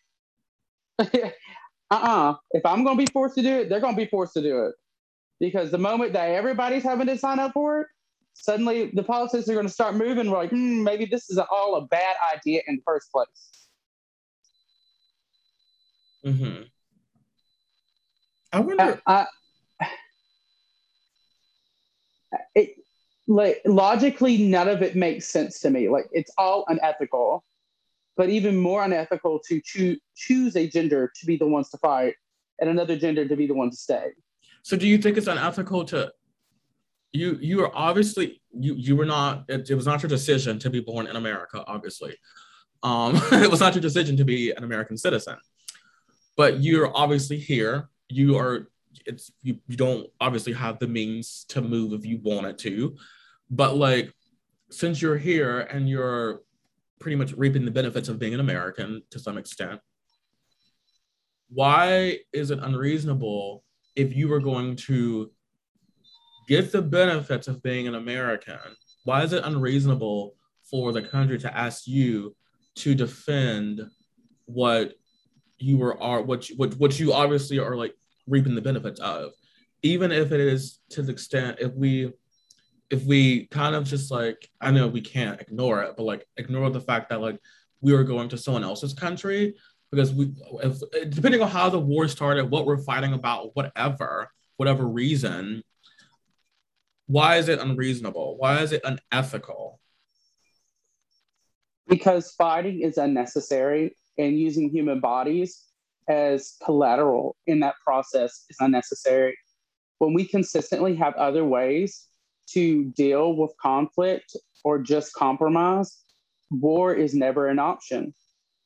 uh-uh. 0.99 2.35
If 2.53 2.65
I'm 2.65 2.85
gonna 2.85 2.97
be 2.97 3.07
forced 3.07 3.35
to 3.37 3.43
do 3.43 3.61
it, 3.61 3.69
they're 3.69 3.81
gonna 3.81 3.97
be 3.97 4.07
forced 4.07 4.35
to 4.35 4.43
do 4.43 4.67
it. 4.67 4.75
Because 5.39 5.71
the 5.71 5.79
moment 5.79 6.13
that 6.15 6.31
everybody's 6.31 6.83
having 6.83 7.07
to 7.09 7.19
sign 7.19 7.39
up 7.39 7.53
for 7.53 7.83
it, 7.83 7.87
suddenly 8.35 8.91
the 8.95 9.03
politics 9.03 9.49
are 9.49 9.55
gonna 9.55 9.69
start 9.69 9.95
moving. 9.95 10.31
We're 10.31 10.39
like, 10.39 10.51
hmm, 10.51 10.83
maybe 10.83 11.07
this 11.07 11.31
is 11.31 11.39
all 11.39 11.77
a 11.77 11.87
bad 11.87 12.17
idea 12.35 12.63
in 12.67 12.77
the 12.77 12.83
first 12.87 13.11
place. 13.13 13.69
Mm-hmm. 16.25 16.63
I 18.53 18.61
wonder. 18.61 19.01
I, 19.07 19.27
I, 19.83 19.89
it 22.55 22.75
like 23.29 23.61
logically, 23.65 24.39
none 24.39 24.69
of 24.69 24.83
it 24.83 24.97
makes 24.97 25.27
sense 25.27 25.61
to 25.61 25.71
me. 25.71 25.89
Like 25.89 26.07
it's 26.13 26.33
all 26.39 26.65
unethical 26.69 27.45
but 28.17 28.29
even 28.29 28.57
more 28.57 28.85
unethical 28.85 29.41
to 29.49 29.61
choo- 29.65 29.99
choose 30.15 30.57
a 30.57 30.69
gender 30.69 31.13
to 31.19 31.27
be 31.27 31.37
the 31.37 31.47
ones 31.47 31.71
to 31.71 31.79
fight 31.79 32.15
and 32.61 32.71
another 32.71 32.97
gender 32.97 33.27
to 33.27 33.37
be 33.37 33.47
the 33.47 33.55
one 33.55 33.71
to 33.71 33.77
stay. 33.77 34.09
So 34.63 34.77
do 34.77 34.89
you 34.89 34.99
think 34.99 35.17
it's 35.17 35.27
unethical 35.27 35.85
to 35.87 36.13
you 37.13 37.39
you 37.41 37.63
are 37.63 37.71
obviously 37.75 38.43
you 38.53 38.75
you 38.75 38.97
were 38.97 39.07
not 39.07 39.45
it, 39.49 39.71
it 39.71 39.75
was 39.75 39.87
not 39.87 40.03
your 40.03 40.09
decision 40.09 40.59
to 40.59 40.71
be 40.71 40.81
born 40.81 41.07
in 41.07 41.17
America, 41.17 41.65
obviously. 41.67 42.17
Um, 42.83 43.17
it 43.33 43.51
was 43.51 43.61
not 43.61 43.75
your 43.75 43.83
decision 43.83 44.17
to 44.17 44.25
be 44.25 44.51
an 44.53 44.65
American 44.65 44.97
citizen. 44.97 45.37
But 46.37 46.63
you're 46.63 46.95
obviously 46.95 47.39
here. 47.39 47.89
You 48.09 48.37
are 48.39 48.69
it's 49.07 49.31
you, 49.43 49.59
you 49.67 49.77
don't 49.77 50.09
obviously 50.21 50.53
have 50.53 50.79
the 50.79 50.89
means 50.89 51.45
to 51.49 51.61
move 51.61 51.93
if 51.93 52.05
you 52.05 52.21
wanted 52.23 52.59
to. 52.59 52.97
But 53.51 53.77
like 53.77 54.13
since 54.71 55.01
you're 55.01 55.19
here 55.19 55.61
and 55.61 55.89
you're 55.89 56.43
pretty 57.01 57.17
much 57.17 57.33
reaping 57.33 57.65
the 57.65 57.71
benefits 57.71 58.09
of 58.09 58.19
being 58.19 58.35
an 58.35 58.41
American 58.41 59.03
to 59.11 59.19
some 59.19 59.39
extent. 59.39 59.81
Why 61.49 62.19
is 62.33 62.51
it 62.51 62.59
unreasonable 62.61 63.63
if 63.95 64.15
you 64.15 64.29
were 64.29 64.41
going 64.41 64.77
to 64.77 65.31
get 66.49 66.73
the 66.73 66.83
benefits 66.83 67.49
of 67.49 67.63
being 67.63 67.87
an 67.87 67.95
American? 67.95 68.59
Why 69.05 69.23
is 69.23 69.33
it 69.33 69.45
unreasonable 69.45 70.35
for 70.69 70.93
the 70.93 71.03
country 71.03 71.39
to 71.39 71.57
ask 71.57 71.87
you 71.87 72.35
to 72.77 72.95
defend 72.95 73.83
what 74.47 74.95
you 75.59 75.79
were 75.79 76.01
are 76.03 76.23
what 76.23 76.49
you, 76.49 76.57
what 76.57 76.75
what 76.75 76.99
you 76.99 77.13
obviously 77.13 77.59
are 77.59 77.77
like 77.77 77.95
reaping 78.27 78.55
the 78.55 78.61
benefits 78.61 79.01
of, 79.01 79.31
even 79.83 80.13
if 80.13 80.33
it 80.33 80.41
is 80.41 80.81
to 80.91 81.03
the 81.03 81.13
extent 81.13 81.59
if 81.61 81.73
we 81.75 82.13
if 82.91 83.05
we 83.05 83.47
kind 83.47 83.75
of 83.75 83.85
just 83.85 84.11
like 84.11 84.49
I 84.61 84.71
know 84.71 84.87
we 84.89 85.01
can't 85.01 85.41
ignore 85.41 85.83
it, 85.83 85.95
but 85.97 86.05
like 86.05 86.27
ignore 86.37 86.71
the 86.71 86.81
fact 86.81 87.11
that 87.11 87.21
like 87.21 87.39
we 87.81 87.93
are 87.95 88.05
going 88.05 88.29
to 88.31 88.39
someone 88.39 88.65
else's 88.65 88.95
country 88.95 89.55
because 89.91 90.13
we 90.13 90.33
if, 90.63 90.81
depending 91.11 91.43
on 91.43 91.49
how 91.49 91.69
the 91.69 91.79
war 91.79 92.09
started, 92.09 92.51
what 92.51 92.67
we're 92.67 92.79
fighting 92.79 93.13
about, 93.13 93.55
whatever, 93.55 94.31
whatever 94.57 94.87
reason, 94.87 95.63
why 97.07 97.37
is 97.37 97.49
it 97.49 97.61
unreasonable? 97.61 98.37
Why 98.39 98.61
is 98.61 98.73
it 98.73 98.83
unethical? 98.85 99.81
Because 101.89 102.33
fighting 102.33 102.83
is 102.83 102.99
unnecessary 102.99 103.97
and 104.19 104.39
using 104.39 104.71
human 104.71 105.01
bodies 105.01 105.63
as 106.09 106.57
collateral 106.65 107.37
in 107.47 107.61
that 107.61 107.75
process 107.85 108.45
is 108.49 108.57
unnecessary. 108.61 109.37
When 109.99 110.15
we 110.15 110.27
consistently 110.27 110.97
have 110.97 111.15
other 111.15 111.45
ways 111.45 112.07
to 112.53 112.85
deal 112.97 113.35
with 113.35 113.53
conflict 113.61 114.37
or 114.65 114.79
just 114.79 115.13
compromise, 115.15 116.03
war 116.51 116.95
is 116.95 117.15
never 117.15 117.49
an 117.49 117.59
option. 117.59 118.15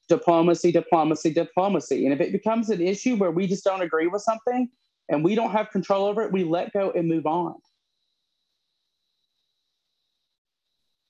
Diplomacy, 0.09 0.73
diplomacy, 0.73 1.33
diplomacy. 1.33 2.05
And 2.05 2.13
if 2.13 2.21
it 2.21 2.33
becomes 2.33 2.71
an 2.71 2.81
issue 2.81 3.17
where 3.17 3.31
we 3.31 3.47
just 3.47 3.65
don't 3.65 3.83
agree 3.83 4.07
with 4.07 4.23
something 4.23 4.69
and 5.09 5.25
we 5.25 5.35
don't 5.35 5.53
have 5.53 5.71
control 5.71 6.07
over 6.07 6.23
it, 6.23 6.33
we 6.33 6.45
let 6.45 6.73
go 6.73 6.91
and 6.91 7.09
move 7.09 7.27
on. 7.27 7.55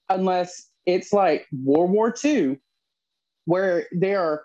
Unless 0.08 0.68
it's 0.86 1.12
like 1.12 1.46
World 1.52 1.90
War 1.90 2.14
II, 2.24 2.58
where 3.44 3.86
there 3.92 4.20
are 4.20 4.44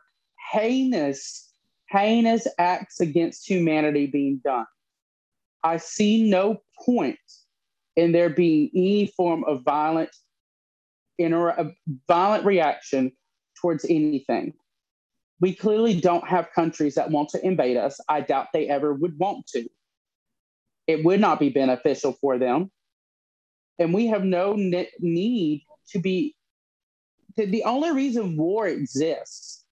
heinous, 0.52 1.52
heinous 1.90 2.48
acts 2.60 3.00
against 3.00 3.50
humanity 3.50 4.06
being 4.06 4.42
done. 4.44 4.66
I 5.64 5.78
see 5.78 6.30
no 6.30 6.62
point 6.86 7.18
in 7.96 8.12
there 8.12 8.30
being 8.30 8.70
any 8.76 9.08
form 9.08 9.44
of 9.46 9.64
violent 9.64 10.10
inter- 11.20 11.50
a 11.50 11.72
violent 12.08 12.46
reaction 12.46 13.12
towards 13.62 13.86
anything. 13.86 14.54
We 15.42 15.54
clearly 15.56 16.00
don't 16.00 16.28
have 16.28 16.52
countries 16.54 16.96
that 16.96 17.12
want 17.12 17.30
to 17.30 17.46
invade 17.46 17.78
us. 17.78 18.00
I 18.10 18.22
doubt 18.22 18.48
they 18.54 18.70
ever 18.70 18.94
would 18.94 19.20
want 19.20 19.48
to. 19.48 19.68
it 20.88 21.04
would 21.06 21.20
not 21.20 21.40
be 21.40 21.50
beneficial 21.50 22.14
for 22.22 22.38
them. 22.38 22.72
And 23.80 23.94
we 23.94 24.08
have 24.08 24.24
no 24.24 24.54
ne- 24.54 24.92
need 25.00 25.66
to 25.90 26.00
be. 26.00 26.36
The, 27.38 27.46
the 27.46 27.64
only 27.64 27.92
reason 27.92 28.38
war 28.38 28.68
exists 28.68 29.66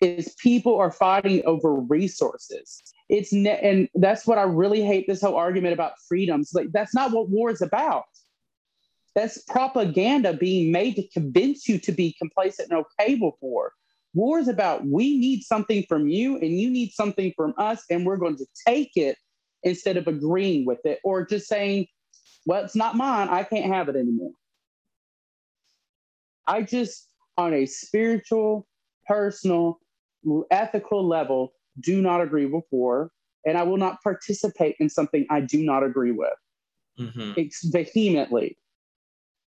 is 0.00 0.34
people 0.42 0.78
are 0.78 0.92
fighting 0.92 1.42
over 1.46 1.74
resources. 1.74 2.82
It's 3.08 3.32
ne- 3.32 3.60
and 3.60 3.88
that's 3.94 4.26
what 4.26 4.38
I 4.38 4.42
really 4.42 4.82
hate 4.82 5.06
this 5.06 5.20
whole 5.20 5.36
argument 5.36 5.74
about 5.74 5.92
freedoms. 6.08 6.52
Like 6.54 6.72
that's 6.72 6.94
not 6.94 7.12
what 7.12 7.28
war 7.28 7.50
is 7.50 7.62
about. 7.62 8.04
That's 9.14 9.42
propaganda 9.42 10.32
being 10.32 10.72
made 10.72 10.96
to 10.96 11.08
convince 11.08 11.68
you 11.68 11.78
to 11.78 11.92
be 11.92 12.16
complacent 12.18 12.70
and 12.70 12.84
okay 12.98 13.14
before. 13.14 13.72
War 14.14 14.38
is 14.38 14.48
about 14.48 14.86
we 14.86 15.18
need 15.18 15.42
something 15.42 15.84
from 15.88 16.08
you 16.08 16.36
and 16.38 16.58
you 16.58 16.70
need 16.70 16.92
something 16.92 17.32
from 17.36 17.54
us, 17.58 17.84
and 17.90 18.06
we're 18.06 18.16
going 18.16 18.36
to 18.36 18.46
take 18.66 18.92
it 18.96 19.16
instead 19.62 19.96
of 19.96 20.06
agreeing 20.06 20.64
with 20.64 20.84
it 20.84 21.00
or 21.04 21.26
just 21.26 21.48
saying, 21.48 21.86
well, 22.46 22.64
it's 22.64 22.76
not 22.76 22.96
mine. 22.96 23.28
I 23.28 23.42
can't 23.42 23.72
have 23.72 23.88
it 23.88 23.96
anymore. 23.96 24.32
I 26.46 26.62
just, 26.62 27.08
on 27.36 27.54
a 27.54 27.66
spiritual, 27.66 28.66
personal, 29.06 29.78
ethical 30.50 31.06
level, 31.06 31.52
do 31.80 32.00
not 32.02 32.20
agree 32.20 32.46
with 32.46 32.64
war. 32.70 33.10
And 33.46 33.58
I 33.58 33.62
will 33.62 33.76
not 33.76 34.02
participate 34.02 34.76
in 34.80 34.88
something 34.88 35.26
I 35.30 35.40
do 35.40 35.62
not 35.64 35.82
agree 35.82 36.12
with 36.12 36.30
Mm-hmm. 36.98 37.32
Ex- 37.36 37.64
vehemently. 37.64 38.56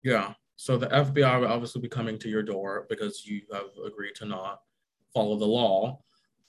Yeah. 0.03 0.33
So 0.57 0.75
the 0.77 0.87
FBI 0.87 1.39
will 1.39 1.47
obviously 1.47 1.79
be 1.81 1.87
coming 1.87 2.19
to 2.19 2.27
your 2.27 2.43
door 2.43 2.85
because 2.89 3.25
you 3.25 3.41
have 3.53 3.67
agreed 3.85 4.15
to 4.15 4.25
not 4.25 4.59
follow 5.13 5.37
the 5.37 5.45
law. 5.45 6.01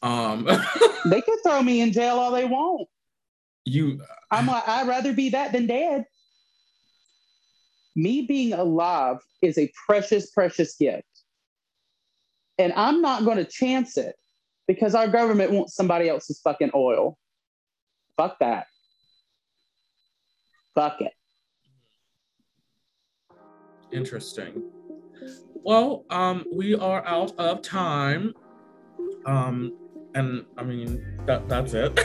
Um, 0.03 0.49
They 1.07 1.21
could 1.23 1.39
throw 1.45 1.63
me 1.63 1.81
in 1.81 1.93
jail 1.93 2.17
all 2.19 2.33
they 2.33 2.45
want. 2.45 2.89
you, 3.65 4.03
I'm 4.33 4.47
like, 4.47 4.67
I'd 4.69 4.89
rather 4.89 5.13
be 5.13 5.29
that 5.31 5.53
than 5.53 5.67
dead. 5.69 6.05
Me 7.95 8.23
being 8.23 8.53
alive 8.53 9.19
is 9.43 9.59
a 9.59 9.71
precious, 9.87 10.31
precious 10.31 10.75
gift. 10.77 11.05
And 12.59 12.73
I'm 12.75 13.01
not 13.01 13.25
going 13.25 13.39
to 13.39 13.45
chance 13.45 13.97
it 13.97 14.17
because 14.71 14.95
our 14.95 15.09
government 15.09 15.51
wants 15.51 15.75
somebody 15.75 16.09
else's 16.09 16.41
fucking 16.45 16.71
oil. 16.77 17.19
Fuck 18.17 18.39
that. 18.39 18.67
Fuck 20.77 21.01
it. 21.01 21.13
interesting. 23.91 24.63
Well, 25.65 26.05
um, 26.09 26.45
we 26.53 26.77
are 26.77 27.05
out 27.05 27.37
of 27.37 27.63
time. 27.63 28.33
Um, 29.27 29.73
and 30.15 30.47
I 30.57 30.63
mean 30.63 31.05
that 31.27 31.49
that's 31.49 31.75
it. 31.75 31.99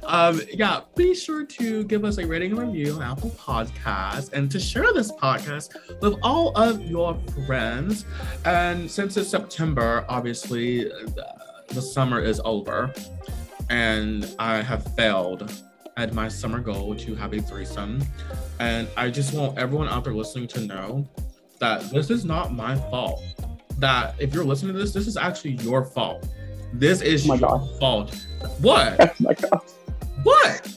um, 0.06 0.40
yeah, 0.52 0.80
be 0.96 1.14
sure 1.14 1.44
to 1.44 1.84
give 1.84 2.04
us 2.04 2.18
a 2.18 2.26
rating 2.26 2.52
and 2.52 2.60
review 2.60 2.94
on 2.94 3.02
Apple 3.02 3.30
Podcasts 3.30 4.32
and 4.32 4.50
to 4.50 4.60
share 4.60 4.92
this 4.92 5.10
podcast 5.12 6.00
with 6.00 6.18
all 6.22 6.50
of 6.56 6.80
your 6.82 7.18
friends. 7.46 8.04
And 8.44 8.90
since 8.90 9.16
it's 9.16 9.28
September, 9.28 10.04
obviously 10.08 10.84
the, 10.84 11.26
the 11.68 11.82
summer 11.82 12.20
is 12.20 12.40
over, 12.44 12.92
and 13.70 14.34
I 14.38 14.62
have 14.62 14.94
failed 14.94 15.52
at 15.96 16.12
my 16.12 16.28
summer 16.28 16.60
goal 16.60 16.94
to 16.96 17.14
have 17.14 17.32
a 17.32 17.40
threesome. 17.40 18.02
And 18.58 18.88
I 18.96 19.10
just 19.10 19.32
want 19.34 19.58
everyone 19.58 19.88
out 19.88 20.04
there 20.04 20.12
listening 20.14 20.48
to 20.48 20.60
know 20.60 21.08
that 21.60 21.82
this 21.90 22.10
is 22.10 22.24
not 22.24 22.52
my 22.52 22.76
fault. 22.76 23.22
That 23.78 24.14
if 24.18 24.34
you're 24.34 24.44
listening 24.44 24.74
to 24.74 24.78
this, 24.78 24.92
this 24.92 25.06
is 25.06 25.16
actually 25.16 25.52
your 25.52 25.84
fault. 25.84 26.28
This 26.72 27.00
is 27.00 27.24
Oh 27.24 27.28
my 27.28 27.34
your 27.36 27.48
God. 27.48 27.78
fault. 27.78 28.26
What? 28.60 29.00
oh 29.00 29.14
my 29.20 29.34
God. 29.34 29.60
What? 30.24 30.76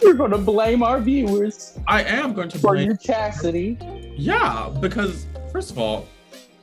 You're 0.00 0.14
going 0.14 0.30
to 0.30 0.38
blame 0.38 0.82
our 0.82 1.00
viewers 1.00 1.76
I 1.88 2.04
am 2.04 2.32
going 2.34 2.48
to 2.50 2.58
for 2.58 2.74
blame. 2.74 2.86
your 2.86 2.96
chastity. 2.96 3.76
Yeah, 4.16 4.70
because 4.80 5.26
first 5.50 5.70
of 5.70 5.78
all, 5.78 6.06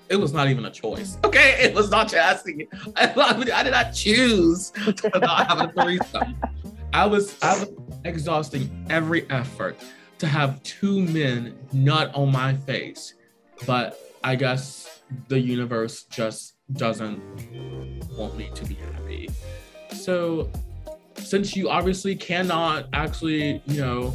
it 0.08 0.16
was 0.16 0.34
not 0.34 0.50
even 0.50 0.66
a 0.66 0.72
choice. 0.72 1.18
Okay, 1.26 1.58
it 1.60 1.74
was 1.74 1.90
not 1.90 2.10
chastity. 2.10 2.68
I, 2.96 3.12
I 3.54 3.64
did 3.64 3.72
not 3.72 3.92
choose 3.94 4.72
to 4.72 5.12
not 5.20 5.48
have 5.48 5.62
a 5.62 5.74
threesome. 5.74 6.36
I 6.94 7.06
was 7.06 7.36
I 7.42 7.60
was 7.60 7.72
exhausting 8.06 8.86
every 8.90 9.30
effort 9.30 9.78
to 10.20 10.28
have 10.28 10.62
two 10.64 11.02
men 11.02 11.58
nut 11.74 12.12
on 12.14 12.32
my 12.32 12.54
face, 12.54 13.16
but 13.66 14.00
I 14.24 14.36
guess 14.36 15.02
the 15.28 15.40
universe 15.40 16.04
just 16.04 16.56
doesn't 16.74 17.20
want 18.18 18.38
me 18.38 18.50
to 18.56 18.66
be 18.66 18.76
happy. 18.76 19.30
So, 19.96 20.50
since 21.16 21.56
you 21.56 21.70
obviously 21.70 22.16
cannot 22.16 22.88
actually, 22.94 23.62
you 23.66 23.82
know, 23.82 24.14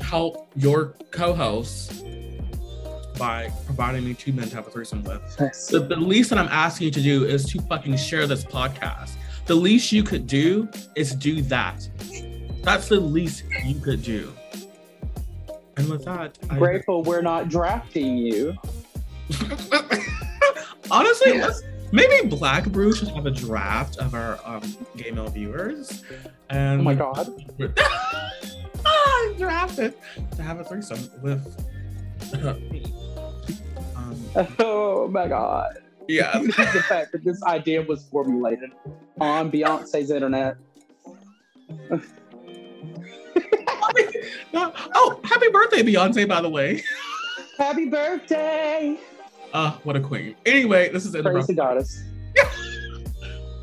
help 0.00 0.48
your 0.54 0.94
co-host 1.10 2.04
by 3.18 3.50
providing 3.64 4.04
me 4.04 4.14
two 4.14 4.32
men 4.32 4.48
to 4.48 4.56
have 4.56 4.66
a 4.66 4.70
threesome 4.70 5.02
with. 5.02 5.22
The, 5.70 5.80
the 5.80 5.96
least 5.96 6.30
that 6.30 6.38
I'm 6.38 6.48
asking 6.48 6.86
you 6.86 6.90
to 6.92 7.02
do 7.02 7.24
is 7.24 7.46
to 7.46 7.60
fucking 7.62 7.96
share 7.96 8.26
this 8.26 8.44
podcast. 8.44 9.12
The 9.46 9.54
least 9.54 9.92
you 9.92 10.02
could 10.02 10.26
do 10.26 10.68
is 10.94 11.14
do 11.14 11.40
that. 11.42 11.88
That's 12.62 12.88
the 12.88 13.00
least 13.00 13.44
you 13.64 13.80
could 13.80 14.02
do. 14.02 14.32
And 15.76 15.88
with 15.88 16.04
that, 16.04 16.38
I'm 16.50 16.58
Grateful 16.58 17.02
we're 17.02 17.22
not 17.22 17.48
drafting 17.48 18.16
you. 18.16 18.56
honestly, 20.90 21.38
let's, 21.38 21.62
maybe 21.96 22.28
Black 22.28 22.66
Brew 22.66 22.94
should 22.94 23.08
have 23.08 23.26
a 23.26 23.30
draft 23.30 23.96
of 23.96 24.14
our 24.14 24.38
um, 24.44 24.62
gay 24.96 25.10
male 25.10 25.28
viewers. 25.28 26.04
And 26.50 26.80
Oh 26.80 26.84
my 26.84 26.94
God. 26.94 27.28
ah, 28.86 29.32
drafted 29.38 29.94
to 30.36 30.42
have 30.42 30.60
a 30.60 30.64
threesome 30.64 31.10
with 31.22 31.44
me. 32.70 32.92
Um, 33.96 34.46
Oh 34.60 35.08
my 35.08 35.26
God. 35.26 35.78
yeah. 36.06 36.38
the 36.42 36.84
fact 36.86 37.12
that 37.12 37.24
this 37.24 37.42
idea 37.44 37.80
was 37.82 38.04
formulated 38.04 38.70
on 39.18 39.50
Beyonce's 39.50 40.10
internet. 40.10 40.56
oh, 44.54 45.20
happy 45.24 45.48
birthday, 45.48 45.82
Beyonce, 45.82 46.28
by 46.28 46.40
the 46.42 46.50
way. 46.50 46.82
Happy 47.58 47.86
birthday! 47.86 48.98
Uh, 49.56 49.72
what 49.84 49.96
a 49.96 50.00
queen. 50.00 50.36
Anyway, 50.44 50.90
this 50.90 51.06
is 51.06 51.14
it. 51.14 51.24
Praise 51.24 51.46
the 51.46 51.54
goddess. 51.54 52.02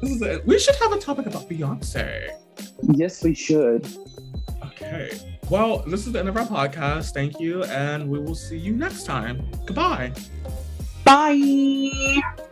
This 0.02 0.12
is 0.12 0.22
it. 0.22 0.46
We 0.46 0.60
should 0.60 0.76
have 0.76 0.92
a 0.92 1.00
topic 1.00 1.28
about 1.28 1.48
Beyonce. 1.50 2.28
Yes, 2.92 3.24
we 3.24 3.34
should. 3.34 3.88
Okay. 4.66 5.18
Well, 5.50 5.78
this 5.88 6.06
is 6.06 6.12
the 6.12 6.20
end 6.20 6.28
of 6.28 6.36
our 6.36 6.46
podcast. 6.46 7.14
Thank 7.14 7.40
you, 7.40 7.64
and 7.66 8.10
we 8.10 8.20
will 8.20 8.36
see 8.36 8.58
you 8.58 8.76
next 8.76 9.06
time. 9.06 9.50
Goodbye. 9.66 10.12
Bye. 11.06 12.50